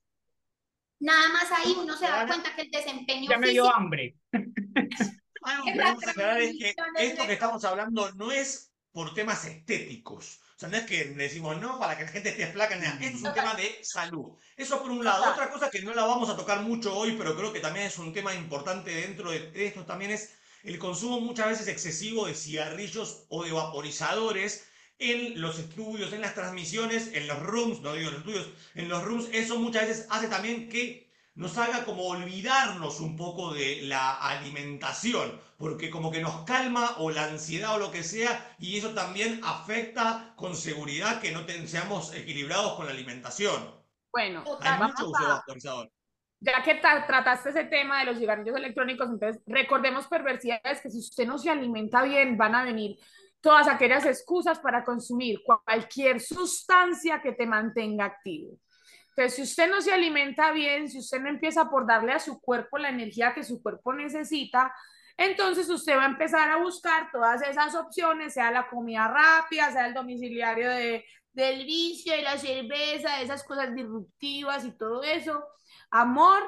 Nada 1.00 1.30
más 1.30 1.50
ahí 1.50 1.74
uno 1.76 1.96
se 1.96 2.06
da 2.06 2.24
cuenta 2.24 2.54
que 2.54 2.62
el 2.62 2.70
desempeño. 2.70 3.28
Ya 3.28 3.38
me 3.38 3.48
dio 3.48 3.66
hambre. 3.74 4.16
Algo 5.70 6.00
que 6.00 6.44
es 6.44 6.58
que 6.58 6.74
esto 6.98 7.26
que 7.26 7.32
estamos 7.32 7.64
hablando 7.64 8.12
no 8.12 8.32
es 8.32 8.72
por 8.92 9.14
temas 9.14 9.44
estéticos 9.44 10.42
sea, 10.62 10.68
no 10.68 10.76
es 10.76 10.84
que 10.84 11.04
decimos 11.04 11.60
no 11.60 11.78
para 11.78 11.96
que 11.96 12.04
la 12.04 12.10
gente 12.10 12.30
esté 12.30 12.46
flaca, 12.46 12.76
nada. 12.76 12.98
Esto 13.00 13.16
es 13.18 13.22
un 13.22 13.34
tema 13.34 13.54
de 13.54 13.78
salud. 13.82 14.32
Eso 14.56 14.80
por 14.80 14.90
un 14.90 15.04
lado. 15.04 15.30
Otra 15.30 15.50
cosa 15.50 15.70
que 15.70 15.82
no 15.82 15.94
la 15.94 16.04
vamos 16.04 16.30
a 16.30 16.36
tocar 16.36 16.62
mucho 16.62 16.96
hoy, 16.96 17.16
pero 17.18 17.36
creo 17.36 17.52
que 17.52 17.60
también 17.60 17.86
es 17.86 17.98
un 17.98 18.12
tema 18.12 18.34
importante 18.34 18.90
dentro 18.90 19.30
de 19.30 19.50
esto 19.54 19.84
también 19.84 20.12
es 20.12 20.34
el 20.62 20.78
consumo 20.78 21.20
muchas 21.20 21.48
veces 21.48 21.68
excesivo 21.68 22.26
de 22.26 22.34
cigarrillos 22.34 23.24
o 23.28 23.42
de 23.44 23.52
vaporizadores 23.52 24.64
en 24.98 25.40
los 25.40 25.58
estudios, 25.58 26.12
en 26.12 26.20
las 26.20 26.34
transmisiones, 26.34 27.10
en 27.12 27.26
los 27.26 27.40
rooms, 27.40 27.80
no 27.80 27.94
digo 27.94 28.10
en 28.10 28.14
los 28.14 28.24
estudios, 28.24 28.48
en 28.76 28.88
los 28.88 29.02
rooms, 29.02 29.28
eso 29.32 29.58
muchas 29.58 29.88
veces 29.88 30.06
hace 30.10 30.28
también 30.28 30.68
que 30.68 31.01
nos 31.34 31.56
haga 31.56 31.84
como 31.84 32.04
olvidarnos 32.04 33.00
un 33.00 33.16
poco 33.16 33.54
de 33.54 33.82
la 33.82 34.16
alimentación, 34.16 35.40
porque 35.56 35.90
como 35.90 36.10
que 36.10 36.20
nos 36.20 36.42
calma 36.44 36.96
o 36.98 37.10
la 37.10 37.24
ansiedad 37.24 37.74
o 37.74 37.78
lo 37.78 37.90
que 37.90 38.02
sea, 38.02 38.54
y 38.58 38.76
eso 38.76 38.90
también 38.90 39.40
afecta 39.42 40.34
con 40.36 40.54
seguridad 40.54 41.20
que 41.20 41.32
no 41.32 41.46
seamos 41.66 42.14
equilibrados 42.14 42.74
con 42.74 42.86
la 42.86 42.92
alimentación. 42.92 43.82
Bueno, 44.12 44.44
hay 44.60 44.78
mucho 44.78 45.08
uso. 45.08 45.88
Ya 46.44 46.60
que 46.62 46.74
trataste 46.74 47.50
ese 47.50 47.64
tema 47.64 48.00
de 48.00 48.06
los 48.06 48.18
cigarrillos 48.18 48.56
electrónicos, 48.56 49.08
entonces 49.08 49.40
recordemos 49.46 50.08
perversidades 50.08 50.80
que 50.82 50.90
si 50.90 50.98
usted 50.98 51.24
no 51.24 51.38
se 51.38 51.48
alimenta 51.48 52.02
bien, 52.02 52.36
van 52.36 52.56
a 52.56 52.64
venir 52.64 52.98
todas 53.40 53.68
aquellas 53.68 54.04
excusas 54.06 54.58
para 54.58 54.84
consumir 54.84 55.40
cualquier 55.44 56.20
sustancia 56.20 57.22
que 57.22 57.32
te 57.32 57.46
mantenga 57.46 58.06
activo. 58.06 58.58
Entonces, 59.14 59.34
si 59.34 59.42
usted 59.42 59.70
no 59.70 59.82
se 59.82 59.92
alimenta 59.92 60.52
bien, 60.52 60.88
si 60.88 60.98
usted 60.98 61.20
no 61.20 61.28
empieza 61.28 61.68
por 61.68 61.86
darle 61.86 62.12
a 62.12 62.18
su 62.18 62.40
cuerpo 62.40 62.78
la 62.78 62.88
energía 62.88 63.34
que 63.34 63.44
su 63.44 63.62
cuerpo 63.62 63.92
necesita, 63.92 64.74
entonces 65.18 65.68
usted 65.68 65.96
va 65.96 66.04
a 66.04 66.10
empezar 66.10 66.50
a 66.50 66.56
buscar 66.56 67.10
todas 67.12 67.42
esas 67.42 67.74
opciones, 67.74 68.32
sea 68.32 68.50
la 68.50 68.68
comida 68.68 69.08
rápida, 69.08 69.70
sea 69.70 69.86
el 69.86 69.92
domiciliario 69.92 70.70
de, 70.70 71.04
del 71.32 71.66
vicio, 71.66 72.14
de 72.14 72.22
la 72.22 72.38
cerveza, 72.38 73.16
de 73.16 73.24
esas 73.24 73.44
cosas 73.44 73.74
disruptivas 73.74 74.64
y 74.64 74.72
todo 74.72 75.02
eso. 75.02 75.44
Amor, 75.90 76.42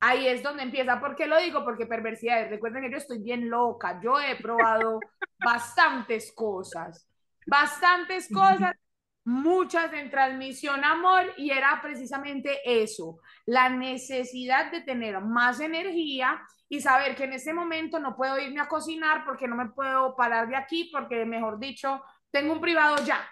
ahí 0.00 0.28
es 0.28 0.42
donde 0.42 0.62
empieza. 0.62 1.00
¿Por 1.00 1.16
qué 1.16 1.26
lo 1.26 1.38
digo? 1.38 1.64
Porque 1.64 1.86
perversidades. 1.86 2.50
Recuerden 2.50 2.82
que 2.82 2.90
yo 2.90 2.98
estoy 2.98 3.20
bien 3.20 3.48
loca. 3.48 3.98
Yo 4.02 4.20
he 4.20 4.36
probado 4.36 5.00
bastantes 5.42 6.32
cosas, 6.34 7.08
bastantes 7.46 8.28
cosas 8.30 8.74
muchas 9.24 9.92
en 9.92 10.10
transmisión 10.10 10.84
amor 10.84 11.32
y 11.36 11.50
era 11.50 11.80
precisamente 11.82 12.60
eso, 12.64 13.18
la 13.46 13.68
necesidad 13.68 14.70
de 14.70 14.82
tener 14.82 15.20
más 15.20 15.60
energía 15.60 16.42
y 16.68 16.80
saber 16.80 17.14
que 17.14 17.24
en 17.24 17.34
ese 17.34 17.52
momento 17.52 17.98
no 17.98 18.16
puedo 18.16 18.38
irme 18.38 18.60
a 18.60 18.68
cocinar 18.68 19.24
porque 19.24 19.48
no 19.48 19.56
me 19.56 19.68
puedo 19.70 20.14
parar 20.14 20.48
de 20.48 20.56
aquí 20.56 20.90
porque, 20.92 21.24
mejor 21.24 21.58
dicho, 21.58 22.02
tengo 22.30 22.52
un 22.52 22.60
privado 22.60 22.96
ya 23.04 23.26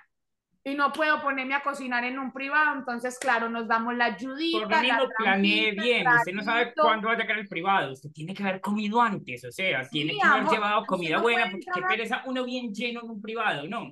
y 0.64 0.74
no 0.74 0.92
puedo 0.92 1.20
ponerme 1.20 1.54
a 1.54 1.62
cocinar 1.62 2.04
en 2.04 2.18
un 2.18 2.32
privado, 2.32 2.78
entonces, 2.78 3.18
claro, 3.18 3.48
nos 3.50 3.66
damos 3.66 3.96
la 3.96 4.04
ayudita. 4.06 4.60
Por 4.60 4.70
lo 4.70 4.80
mismo, 4.80 5.08
planee 5.18 5.72
bien, 5.72 6.06
usted 6.06 6.32
no 6.32 6.42
sabe 6.42 6.72
cuándo 6.74 7.08
va 7.08 7.14
a 7.14 7.18
llegar 7.18 7.38
el 7.38 7.48
privado, 7.48 7.92
usted 7.92 8.10
tiene 8.12 8.32
que 8.32 8.44
haber 8.44 8.60
comido 8.60 9.00
antes, 9.00 9.44
o 9.44 9.50
sea, 9.50 9.88
tiene 9.88 10.12
que 10.12 10.22
haber 10.22 10.46
llevado 10.46 10.86
comida 10.86 11.18
buena, 11.18 11.50
porque 11.50 11.66
qué 11.74 11.82
pereza 11.82 12.22
uno 12.26 12.44
bien 12.44 12.72
lleno 12.72 13.00
en 13.02 13.10
un 13.10 13.20
privado, 13.20 13.66
¿no? 13.68 13.90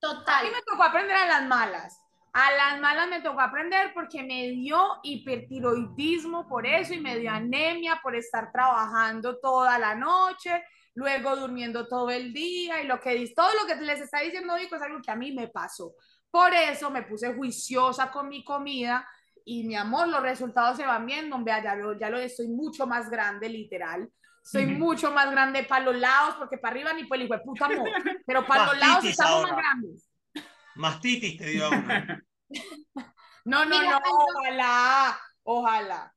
Total. 0.00 0.40
A 0.40 0.42
mí 0.42 0.48
me 0.54 0.62
tocó 0.62 0.82
aprender 0.82 1.16
a 1.16 1.26
las 1.26 1.46
malas. 1.46 2.00
A 2.32 2.52
las 2.52 2.80
malas 2.80 3.08
me 3.08 3.20
tocó 3.20 3.40
aprender 3.40 3.92
porque 3.92 4.22
me 4.22 4.48
dio 4.50 5.00
hipertiroidismo 5.02 6.48
por 6.48 6.64
eso 6.64 6.94
y 6.94 7.00
me 7.00 7.18
dio 7.18 7.30
anemia 7.30 8.00
por 8.02 8.14
estar 8.14 8.52
trabajando 8.52 9.38
toda 9.40 9.78
la 9.78 9.96
noche, 9.96 10.62
luego 10.94 11.34
durmiendo 11.34 11.88
todo 11.88 12.08
el 12.10 12.32
día 12.32 12.82
y 12.82 12.86
lo 12.86 13.00
que 13.00 13.32
todo 13.34 13.50
lo 13.60 13.66
que 13.66 13.74
les 13.84 14.00
está 14.00 14.20
diciendo 14.20 14.54
hoy 14.54 14.62
es 14.62 14.72
algo 14.72 15.00
que 15.02 15.10
a 15.10 15.16
mí 15.16 15.32
me 15.32 15.48
pasó. 15.48 15.92
Por 16.30 16.54
eso 16.54 16.90
me 16.90 17.02
puse 17.02 17.34
juiciosa 17.34 18.12
con 18.12 18.28
mi 18.28 18.44
comida 18.44 19.06
y 19.44 19.64
mi 19.64 19.74
amor, 19.74 20.06
los 20.06 20.22
resultados 20.22 20.76
se 20.76 20.86
van 20.86 21.06
viendo, 21.06 21.36
vea, 21.42 21.62
ya 21.62 21.74
lo, 21.74 21.98
ya 21.98 22.10
lo 22.10 22.18
estoy 22.18 22.46
mucho 22.46 22.86
más 22.86 23.10
grande, 23.10 23.48
literal. 23.48 24.08
Soy 24.42 24.66
mucho 24.66 25.10
más 25.12 25.30
grande 25.30 25.64
para 25.64 25.84
los 25.84 25.96
lados, 25.96 26.36
porque 26.38 26.58
para 26.58 26.72
arriba 26.72 26.92
ni 26.92 27.06
el 27.10 27.22
hijo 27.22 27.34
de 27.34 27.40
puta 27.40 27.66
amor. 27.66 27.88
Pero 28.26 28.46
para 28.46 28.66
los 28.66 28.78
lados 28.78 29.04
estamos 29.04 29.42
más 29.42 29.56
grandes. 29.56 30.10
Mastitis 30.74 31.38
te 31.38 31.46
digo. 31.46 31.68
no, 33.44 33.64
no, 33.64 33.82
no, 33.82 34.00
ojalá, 34.04 35.20
ojalá. 35.42 36.14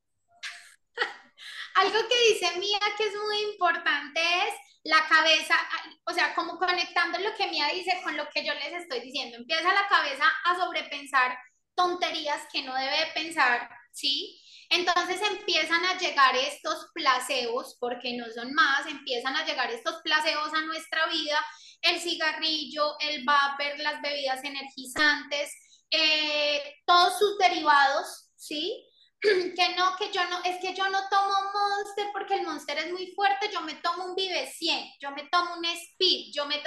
Algo 1.74 1.98
que 2.08 2.32
dice 2.32 2.58
Mía 2.58 2.78
que 2.96 3.08
es 3.08 3.14
muy 3.14 3.52
importante 3.52 4.20
es 4.20 4.54
la 4.84 5.06
cabeza, 5.08 5.56
o 6.04 6.12
sea, 6.12 6.34
como 6.34 6.58
conectando 6.58 7.18
lo 7.18 7.34
que 7.34 7.48
Mía 7.48 7.68
dice 7.72 8.00
con 8.04 8.16
lo 8.16 8.28
que 8.28 8.44
yo 8.44 8.54
les 8.54 8.72
estoy 8.74 9.00
diciendo. 9.00 9.36
Empieza 9.36 9.72
la 9.72 9.88
cabeza 9.88 10.24
a 10.44 10.56
sobrepensar 10.56 11.36
tonterías 11.74 12.42
que 12.52 12.62
no 12.62 12.74
debe 12.74 13.10
pensar, 13.14 13.68
¿sí? 13.92 14.40
Entonces 14.70 15.20
empiezan 15.22 15.84
a 15.84 15.98
llegar 15.98 16.36
estos 16.36 16.88
placebos, 16.94 17.76
porque 17.78 18.16
no 18.16 18.26
son 18.30 18.52
más, 18.54 18.86
empiezan 18.86 19.36
a 19.36 19.44
llegar 19.44 19.70
estos 19.70 20.00
placebos 20.02 20.52
a 20.52 20.62
nuestra 20.62 21.06
vida, 21.06 21.38
el 21.82 22.00
cigarrillo, 22.00 22.98
el 23.00 23.24
vapor, 23.24 23.78
las 23.78 24.00
bebidas 24.00 24.42
energizantes, 24.42 25.50
eh, 25.90 26.76
todos 26.86 27.18
sus 27.18 27.38
derivados, 27.38 28.30
¿sí? 28.36 28.84
que 29.20 29.74
no, 29.76 29.96
que 29.96 30.10
yo 30.12 30.24
no, 30.28 30.42
es 30.44 30.60
que 30.60 30.74
yo 30.74 30.88
no 30.88 30.98
tomo 31.08 31.34
Monster 31.52 32.06
porque 32.12 32.34
el 32.34 32.46
Monster 32.46 32.78
es 32.78 32.92
muy 32.92 33.12
fuerte, 33.12 33.50
yo 33.52 33.60
me 33.62 33.74
tomo 33.74 34.04
un 34.06 34.14
Vive 34.14 34.46
100, 34.46 34.92
yo 35.00 35.10
me 35.12 35.28
tomo 35.28 35.54
un 35.56 35.64
Speed, 35.64 36.32
yo 36.32 36.46
me... 36.46 36.62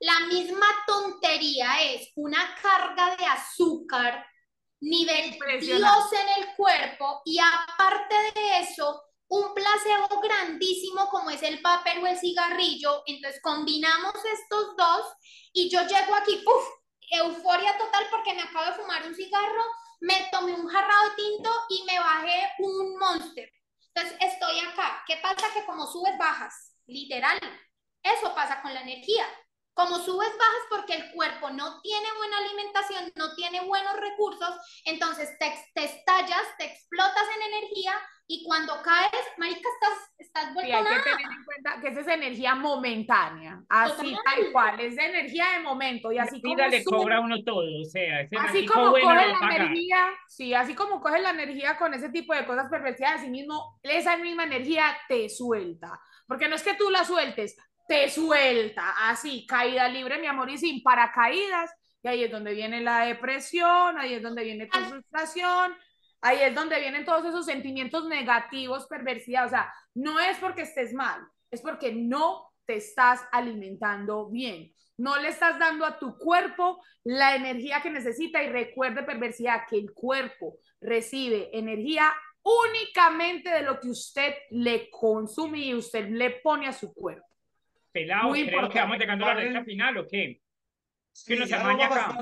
la 0.00 0.20
misma 0.26 0.66
tontería 0.86 1.82
es 1.82 2.10
una 2.16 2.54
carga 2.60 3.16
de 3.16 3.26
azúcar, 3.26 4.24
nivel 4.80 5.38
Dios 5.60 6.12
en 6.12 6.42
el 6.42 6.54
cuerpo 6.56 7.22
y 7.24 7.38
aparte 7.38 8.14
de 8.34 8.60
eso, 8.60 9.02
un 9.28 9.54
placebo 9.54 10.20
grandísimo 10.20 11.08
como 11.08 11.30
es 11.30 11.42
el 11.42 11.60
papel 11.60 12.02
o 12.02 12.06
el 12.06 12.18
cigarrillo. 12.18 13.02
Entonces 13.06 13.40
combinamos 13.42 14.14
estos 14.14 14.76
dos 14.76 15.06
y 15.52 15.68
yo 15.68 15.82
llego 15.82 16.14
aquí, 16.14 16.42
¡puf! 16.44 16.64
Euforia 17.10 17.76
total 17.78 18.06
porque 18.10 18.34
me 18.34 18.42
acabo 18.42 18.66
de 18.66 18.74
fumar 18.74 19.06
un 19.06 19.14
cigarro, 19.14 19.64
me 20.00 20.28
tomé 20.30 20.52
un 20.52 20.68
jarrado 20.68 21.10
de 21.10 21.16
tinto 21.16 21.50
y 21.70 21.84
me 21.84 21.98
bajé 21.98 22.52
un 22.58 22.98
monster. 22.98 23.50
Entonces 23.94 24.18
estoy 24.20 24.60
acá. 24.60 25.02
¿Qué 25.06 25.16
pasa? 25.22 25.52
Que 25.54 25.64
como 25.64 25.86
subes, 25.86 26.16
bajas. 26.18 26.74
Literal. 26.86 27.38
Eso 28.02 28.34
pasa 28.34 28.62
con 28.62 28.72
la 28.72 28.82
energía. 28.82 29.26
Como 29.78 29.96
subes, 30.00 30.32
bajas 30.36 30.64
porque 30.70 30.94
el 30.94 31.12
cuerpo 31.12 31.50
no 31.50 31.80
tiene 31.82 32.08
buena 32.16 32.38
alimentación, 32.38 33.12
no 33.14 33.32
tiene 33.36 33.64
buenos 33.64 33.94
recursos, 33.94 34.50
entonces 34.84 35.38
te, 35.38 35.54
te 35.72 35.84
estallas, 35.84 36.42
te 36.58 36.64
explotas 36.64 37.22
en 37.36 37.54
energía 37.54 37.92
y 38.26 38.42
cuando 38.42 38.74
caes, 38.82 39.24
marica, 39.36 39.60
estás, 39.60 40.12
estás 40.18 40.52
vuelto 40.52 40.76
hay 40.76 40.84
que 40.84 41.02
tener 41.02 41.20
en 41.20 41.44
cuenta 41.44 41.80
que 41.80 41.88
esa 41.88 42.00
es 42.00 42.08
energía 42.08 42.56
momentánea, 42.56 43.62
así 43.68 44.16
tal 44.24 44.52
cual, 44.52 44.80
es 44.80 44.96
de 44.96 45.06
energía 45.06 45.46
de 45.54 45.60
momento 45.60 46.10
y 46.10 46.18
así 46.18 46.42
como 46.42 46.56
le 46.56 46.84
cobra 46.84 47.20
uno 47.20 47.44
todo, 47.44 47.80
o 47.80 47.84
sea, 47.84 48.28
así 48.40 48.66
como 48.66 48.90
coge 48.90 49.28
la 49.28 49.54
energía, 49.54 50.10
sí, 50.26 50.54
así 50.54 50.74
como 50.74 51.00
coge 51.00 51.20
la 51.20 51.30
energía 51.30 51.78
con 51.78 51.94
ese 51.94 52.08
tipo 52.08 52.34
de 52.34 52.44
cosas 52.44 52.68
perversas, 52.68 53.20
así 53.20 53.30
mismo, 53.30 53.78
esa 53.84 54.16
misma 54.16 54.42
energía 54.42 54.84
te 55.08 55.28
suelta, 55.28 56.00
porque 56.26 56.48
no 56.48 56.56
es 56.56 56.64
que 56.64 56.74
tú 56.74 56.90
la 56.90 57.04
sueltes, 57.04 57.56
te 57.88 58.10
suelta, 58.10 58.94
así, 59.08 59.46
caída 59.46 59.88
libre, 59.88 60.18
mi 60.18 60.26
amor, 60.26 60.50
y 60.50 60.58
sin 60.58 60.82
paracaídas. 60.82 61.70
Y 62.02 62.08
ahí 62.08 62.24
es 62.24 62.30
donde 62.30 62.52
viene 62.52 62.82
la 62.82 63.06
depresión, 63.06 63.98
ahí 63.98 64.14
es 64.14 64.22
donde 64.22 64.44
viene 64.44 64.66
tu 64.66 64.78
frustración, 64.78 65.74
ahí 66.20 66.38
es 66.42 66.54
donde 66.54 66.78
vienen 66.78 67.06
todos 67.06 67.24
esos 67.24 67.46
sentimientos 67.46 68.06
negativos, 68.06 68.86
perversidad. 68.86 69.46
O 69.46 69.48
sea, 69.48 69.72
no 69.94 70.20
es 70.20 70.36
porque 70.36 70.62
estés 70.62 70.92
mal, 70.92 71.18
es 71.50 71.62
porque 71.62 71.94
no 71.94 72.52
te 72.66 72.76
estás 72.76 73.22
alimentando 73.32 74.28
bien. 74.28 74.70
No 74.98 75.16
le 75.16 75.28
estás 75.28 75.58
dando 75.58 75.86
a 75.86 75.98
tu 75.98 76.18
cuerpo 76.18 76.82
la 77.04 77.36
energía 77.36 77.80
que 77.80 77.90
necesita 77.90 78.42
y 78.42 78.50
recuerde 78.50 79.02
perversidad 79.02 79.62
que 79.68 79.78
el 79.78 79.94
cuerpo 79.94 80.58
recibe 80.80 81.48
energía 81.56 82.12
únicamente 82.42 83.48
de 83.48 83.62
lo 83.62 83.80
que 83.80 83.88
usted 83.88 84.34
le 84.50 84.90
consume 84.90 85.60
y 85.60 85.74
usted 85.74 86.10
le 86.10 86.30
pone 86.42 86.66
a 86.66 86.72
su 86.72 86.92
cuerpo 86.92 87.27
pelado, 87.98 88.32
creo 88.32 88.68
que 88.68 88.78
vamos 88.78 88.98
llegando 88.98 89.26
a 89.26 89.34
la 89.34 89.40
recta 89.40 89.64
final 89.64 89.98
o 89.98 90.06
qué. 90.06 90.40
Sí, 91.12 91.34
que 91.34 91.40
nos 91.40 91.52
acá. 91.52 92.18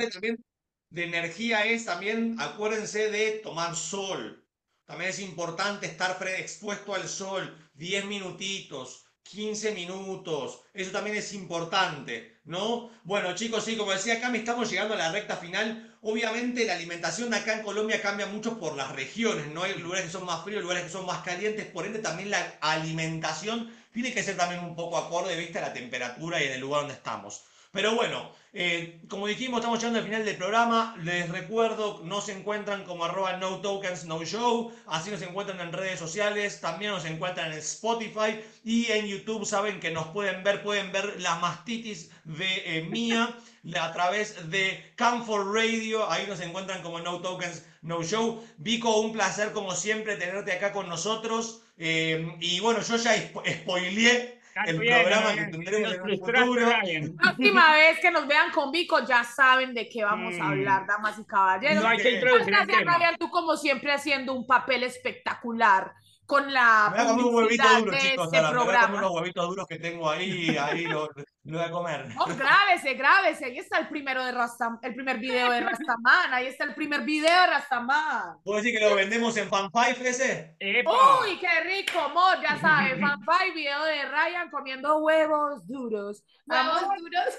De 0.89 1.05
energía 1.05 1.67
es 1.67 1.85
también, 1.85 2.37
acuérdense 2.39 3.11
de 3.11 3.33
tomar 3.43 3.75
sol. 3.75 4.47
También 4.85 5.11
es 5.11 5.21
importante 5.21 5.87
estar 5.87 6.17
expuesto 6.39 6.95
al 6.95 7.09
sol 7.09 7.59
10 7.75 8.07
minutitos, 8.07 9.05
15 9.25 9.73
minutos. 9.73 10.62
Eso 10.73 10.93
también 10.93 11.17
es 11.17 11.35
importante, 11.35 12.36
¿no? 12.47 12.91
Bueno, 13.05 13.35
chicos, 13.35 13.65
sí, 13.65 13.77
como 13.77 13.93
decía 13.93 14.15
acá, 14.15 14.31
me 14.31 14.39
estamos 14.39 14.71
llegando 14.71 14.95
a 14.95 14.97
la 14.97 15.13
recta 15.13 15.37
final. 15.37 15.95
Obviamente 16.03 16.65
la 16.65 16.75
alimentación 16.75 17.35
acá 17.35 17.55
en 17.55 17.63
Colombia 17.63 18.01
cambia 18.01 18.27
mucho 18.27 18.59
por 18.59 18.77
las 18.77 18.93
regiones, 18.93 19.49
¿no? 19.49 19.65
Hay 19.65 19.75
lugares 19.75 20.07
que 20.07 20.13
son 20.13 20.25
más 20.25 20.45
fríos, 20.45 20.63
lugares 20.63 20.85
que 20.85 20.91
son 20.91 21.05
más 21.07 21.23
calientes, 21.23 21.67
por 21.67 21.87
ende 21.87 21.99
también 21.99 22.31
la 22.31 22.57
alimentación 22.61 23.71
tiene 23.93 24.13
que 24.13 24.23
ser 24.23 24.37
también 24.37 24.63
un 24.63 24.77
poco 24.77 24.97
acorde, 24.97 25.37
vista 25.37 25.59
a 25.59 25.69
la 25.69 25.73
temperatura 25.73 26.41
y 26.41 26.47
en 26.47 26.53
el 26.53 26.61
lugar 26.61 26.83
donde 26.83 26.95
estamos. 26.95 27.43
Pero 27.77 27.95
bueno, 27.95 28.33
eh, 28.55 29.03
como 29.11 29.27
dijimos, 29.27 29.61
estamos 29.61 29.79
llegando 29.79 29.99
al 29.99 30.07
final 30.07 30.25
del 30.25 30.37
programa. 30.37 30.97
Les 31.03 31.29
recuerdo, 31.29 32.01
nos 32.05 32.31
encuentran 32.31 32.85
como 32.85 33.05
arroba 33.05 33.37
no 33.37 33.61
tokens 33.61 34.07
no 34.07 34.25
show. 34.25 34.73
Así 34.87 35.11
nos 35.11 35.21
encuentran 35.21 35.61
en 35.61 35.75
redes 35.75 35.99
sociales. 35.99 36.62
También 36.62 36.93
nos 36.93 37.05
encuentran 37.05 37.53
en 37.53 37.59
Spotify. 37.59 38.41
Y 38.65 38.91
en 38.91 39.07
YouTube 39.07 39.45
saben 39.45 39.79
que 39.79 39.91
nos 39.91 40.07
pueden 40.07 40.43
ver, 40.43 40.62
pueden 40.62 40.91
ver 40.91 41.21
la 41.21 41.37
mastitis 41.37 42.11
de 42.25 42.79
eh, 42.79 42.83
Mía 42.85 43.37
a 43.79 43.93
través 43.93 44.49
de 44.51 44.93
Camford 44.97 45.55
Radio. 45.55 46.11
Ahí 46.11 46.27
nos 46.27 46.41
encuentran 46.41 46.81
como 46.81 46.99
no 47.01 47.21
tokens 47.21 47.67
no 47.83 48.03
show. 48.03 48.43
Vico, 48.57 49.01
un 49.01 49.12
placer 49.12 49.53
como 49.53 49.73
siempre 49.75 50.17
tenerte 50.17 50.53
acá 50.53 50.73
con 50.73 50.89
nosotros. 50.89 51.61
Eh, 51.77 52.37
y 52.41 52.59
bueno, 52.61 52.81
yo 52.81 52.97
ya 52.97 53.15
spoileé 53.15 54.36
el 54.64 54.77
programa 54.77 55.35
que 55.35 55.45
tendremos 55.45 55.95
en 55.95 56.11
el 56.11 56.19
futuro. 56.19 56.71
La 56.71 56.81
próxima 57.16 57.73
vez 57.75 57.99
que 58.01 58.11
nos 58.11 58.27
vean 58.27 58.51
con 58.51 58.73
Vico 58.73 59.05
ya 59.07 59.23
saben 59.25 59.75
de 59.75 59.88
qué 59.88 60.05
vamos 60.05 60.35
a 60.40 60.45
mm. 60.45 60.51
hablar, 60.51 60.87
damas 60.87 61.19
y 61.19 61.25
caballeros. 61.25 61.83
No 61.83 61.88
hay 61.88 61.99
que 61.99 62.12
introducir 62.12 62.47
Gracias, 62.47 62.81
Ryan, 62.81 63.16
tú 63.19 63.31
como 63.31 63.57
siempre 63.57 63.92
haciendo 63.92 64.33
un 64.33 64.47
papel 64.47 64.83
espectacular 64.83 65.92
con 66.27 66.53
la 66.53 66.91
me 66.91 66.97
voy 66.97 67.07
a 67.07 67.09
comer 67.09 67.25
un 67.27 67.35
huevito 67.35 67.69
duro, 67.79 67.99
chicos, 67.99 68.27
este. 68.27 68.43
Me 68.43 68.65
voy 68.65 68.75
a 68.75 68.81
comer 68.87 68.99
unos 68.99 69.11
huevitos 69.12 69.49
duros 69.49 69.67
que 69.67 69.79
tengo 69.79 70.11
ahí, 70.11 70.57
ahí 70.59 70.85
lo, 70.85 71.09
lo 71.45 71.59
voy 71.59 71.67
a 71.67 71.71
comer. 71.71 72.09
Oh, 72.19 72.27
grábese, 72.27 72.95
grábese. 72.95 73.45
Ahí 73.47 73.59
está 73.59 73.79
el 73.79 73.89
primero 73.89 74.25
de 74.25 74.33
Rastam, 74.33 74.79
el 74.83 74.95
primer 74.95 75.19
video 75.19 75.51
de 75.51 75.61
Rastaman. 75.61 76.35
Ahí 76.35 76.47
está 76.47 76.65
el 76.65 76.75
primer 76.75 77.03
video 77.03 77.41
de 77.41 77.47
Rastaman. 77.47 78.39
¿Puedo 78.43 78.59
decir 78.59 78.77
que 78.77 78.85
lo 78.85 78.97
vendemos 78.97 79.37
en 79.37 79.49
Fanfive 79.49 80.09
ese? 80.09 80.57
Uy, 80.61 81.39
qué 81.39 81.61
rico, 81.61 82.01
amor. 82.01 82.41
Ya 82.43 82.59
sabes, 82.59 83.01
Fanfive, 83.01 83.55
video 83.55 83.85
de 83.85 84.05
Ryan 84.07 84.51
comiendo 84.51 84.99
huevos 84.99 85.67
duros. 85.67 86.25
Huevos 86.47 86.81
duros. 86.99 87.35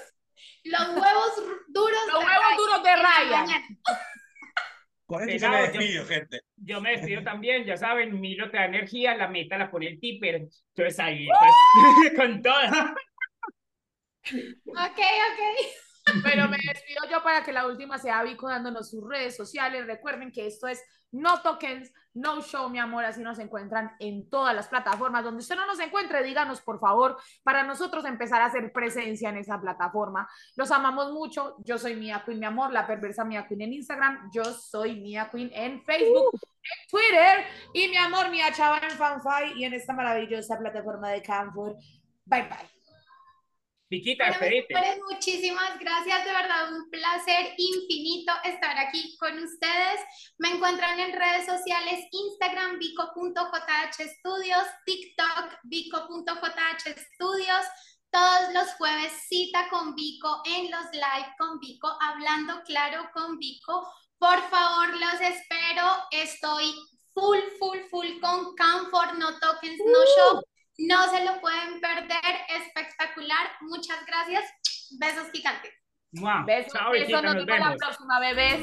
Los 0.64 0.88
huevos 0.88 1.36
duros. 1.68 2.00
Los 2.08 2.24
huevos 2.24 2.56
duros 2.56 2.82
de 2.82 2.96
Ryan. 2.96 3.78
Con 5.08 5.26
esto 5.26 5.48
me 5.48 5.62
despido, 5.62 6.04
gente. 6.04 6.40
Yo 6.56 6.82
me 6.82 6.90
despido 6.90 7.22
también, 7.22 7.64
ya 7.64 7.78
saben, 7.78 8.20
mi 8.20 8.34
lote 8.34 8.58
de 8.58 8.64
energía, 8.66 9.16
la 9.16 9.26
meta 9.26 9.56
la 9.56 9.70
pone 9.70 9.86
el 9.86 9.98
tipper. 9.98 10.34
Entonces 10.34 11.00
ahí, 11.00 11.26
pues, 11.26 12.12
con 12.16 12.42
toda. 12.42 12.94
Ok, 14.66 14.98
ok. 14.98 15.87
Pero 16.22 16.48
me 16.48 16.58
despido 16.58 17.02
yo 17.10 17.22
para 17.22 17.44
que 17.44 17.52
la 17.52 17.66
última 17.66 17.98
sea 17.98 18.22
Vico 18.22 18.48
dándonos 18.48 18.90
sus 18.90 19.06
redes 19.08 19.36
sociales. 19.36 19.86
Recuerden 19.86 20.32
que 20.32 20.46
esto 20.46 20.66
es 20.68 20.82
No 21.10 21.40
Tokens, 21.42 21.92
No 22.14 22.40
Show, 22.42 22.68
mi 22.68 22.78
amor. 22.78 23.04
Así 23.04 23.22
nos 23.22 23.38
encuentran 23.38 23.92
en 23.98 24.28
todas 24.28 24.54
las 24.54 24.68
plataformas. 24.68 25.24
Donde 25.24 25.40
usted 25.40 25.56
no 25.56 25.66
nos 25.66 25.80
encuentre, 25.80 26.22
díganos 26.22 26.60
por 26.60 26.80
favor, 26.80 27.18
para 27.42 27.62
nosotros 27.62 28.04
empezar 28.04 28.42
a 28.42 28.46
hacer 28.46 28.72
presencia 28.72 29.28
en 29.30 29.38
esa 29.38 29.60
plataforma. 29.60 30.28
Los 30.56 30.70
amamos 30.70 31.12
mucho. 31.12 31.56
Yo 31.64 31.78
soy 31.78 31.96
Mia 31.96 32.22
Queen, 32.24 32.40
mi 32.40 32.46
amor, 32.46 32.72
la 32.72 32.86
perversa 32.86 33.24
Mia 33.24 33.46
Queen 33.46 33.62
en 33.62 33.72
Instagram. 33.74 34.30
Yo 34.32 34.44
soy 34.44 35.00
Mia 35.00 35.30
Queen 35.30 35.50
en 35.52 35.84
Facebook, 35.84 36.40
en 36.42 36.88
Twitter. 36.90 37.44
Y 37.72 37.88
mi 37.88 37.96
amor, 37.96 38.30
Mia 38.30 38.52
Chava 38.52 38.78
en 38.78 38.90
Fanfy 38.90 39.58
y 39.60 39.64
en 39.64 39.74
esta 39.74 39.92
maravillosa 39.92 40.58
plataforma 40.58 41.10
de 41.10 41.22
Canfor. 41.22 41.76
Bye 42.24 42.42
bye. 42.42 42.77
Piquita, 43.88 44.38
muchísimas 45.10 45.78
gracias, 45.78 46.24
de 46.24 46.30
verdad, 46.30 46.72
un 46.74 46.90
placer 46.90 47.54
infinito 47.56 48.32
estar 48.44 48.78
aquí 48.78 49.16
con 49.16 49.42
ustedes. 49.42 50.00
Me 50.36 50.50
encuentran 50.50 51.00
en 51.00 51.14
redes 51.14 51.46
sociales, 51.46 52.04
Instagram, 52.10 52.78
vico.jhstudios, 52.78 54.66
TikTok, 54.84 55.54
vico.jhstudios. 55.64 57.64
Todos 58.10 58.52
los 58.52 58.74
jueves 58.74 59.10
cita 59.28 59.68
con 59.70 59.94
Vico 59.94 60.42
en 60.44 60.70
los 60.70 60.84
live 60.92 61.34
con 61.38 61.58
Vico, 61.58 61.88
hablando 62.00 62.62
claro 62.64 63.08
con 63.14 63.38
Vico. 63.38 63.90
Por 64.18 64.42
favor, 64.50 64.94
los 64.98 65.18
espero. 65.20 65.86
Estoy 66.10 66.74
full, 67.14 67.38
full, 67.58 67.78
full 67.90 68.20
con 68.20 68.54
Comfort, 68.56 69.14
no 69.14 69.38
tokens, 69.38 69.78
no 69.78 70.04
show. 70.16 70.42
No 70.78 71.08
se 71.10 71.24
lo 71.24 71.40
pueden 71.40 71.80
perder, 71.80 72.36
espectacular. 72.56 73.48
Muchas 73.62 73.98
gracias. 74.06 74.44
Besos 74.98 75.30
gigantes. 75.32 75.72
Besos, 76.46 76.72
Chao, 76.72 76.92
besos, 76.92 77.22
nos, 77.22 77.44
vemos 77.44 77.70
la 77.70 77.76
próxima, 77.76 78.20
bebés. 78.20 78.60